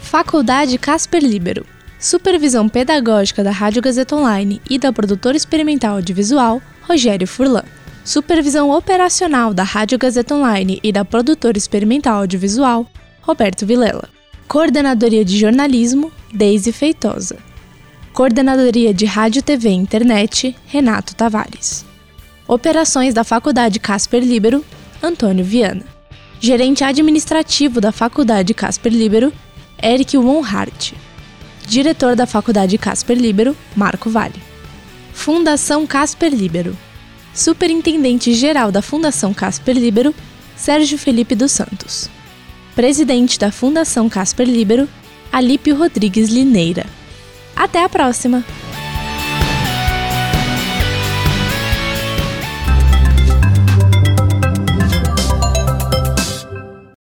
Faculdade 0.02 0.78
Casper 0.78 1.24
Libero. 1.24 1.66
Supervisão 2.00 2.70
pedagógica 2.70 3.44
da 3.44 3.52
Rádio 3.52 3.82
Gazeta 3.82 4.16
Online 4.16 4.62
e 4.70 4.78
da 4.78 4.94
produtora 4.94 5.36
experimental 5.36 5.96
audiovisual, 5.96 6.62
Rogério 6.82 7.28
Furlan. 7.28 7.64
Supervisão 8.06 8.72
operacional 8.72 9.54
da 9.54 9.64
Rádio 9.64 9.98
Gazeta 10.00 10.34
Online 10.34 10.80
e 10.82 10.92
da 10.92 11.04
produtora 11.04 11.58
experimental 11.58 12.20
audiovisual, 12.20 12.90
Roberto 13.22 13.66
Vilela. 13.66 14.08
Coordenadoria 14.48 15.26
de 15.26 15.38
Jornalismo, 15.38 16.12
Deise 16.34 16.72
Feitosa. 16.72 17.38
Coordenadoria 18.14 18.94
de 18.94 19.06
Rádio, 19.06 19.44
TV 19.44 19.70
e 19.70 19.74
Internet, 19.74 20.56
Renato 20.66 21.16
Tavares. 21.16 21.86
Operações 22.48 23.14
da 23.14 23.24
Faculdade 23.24 23.80
Casper 23.80 24.24
Libero, 24.24 24.64
Antônio 25.04 25.46
Viana 25.46 25.99
gerente 26.40 26.84
administrativo 26.84 27.82
da 27.82 27.92
Faculdade 27.92 28.54
Casper 28.54 28.92
Libero, 28.92 29.34
Eric 29.82 30.18
Wonhart. 30.18 30.94
Diretor 31.68 32.16
da 32.16 32.26
Faculdade 32.26 32.78
Casper 32.78 33.18
Libero, 33.18 33.56
Marco 33.76 34.10
Vale. 34.10 34.42
Fundação 35.14 35.86
Casper 35.86 36.34
Libero. 36.34 36.76
Superintendente-geral 37.34 38.72
da 38.72 38.82
Fundação 38.82 39.34
Casper 39.34 39.78
Libero, 39.78 40.16
Sérgio 40.56 40.98
Felipe 40.98 41.36
dos 41.36 41.52
Santos. 41.52 42.10
Presidente 42.74 43.38
da 43.38 43.52
Fundação 43.52 44.10
Casper 44.10 44.48
Libero, 44.48 44.88
Alípio 45.32 45.76
Rodrigues 45.76 46.30
Lineira. 46.30 46.86
Até 47.56 47.84
a 47.84 47.90
próxima! 47.90 48.44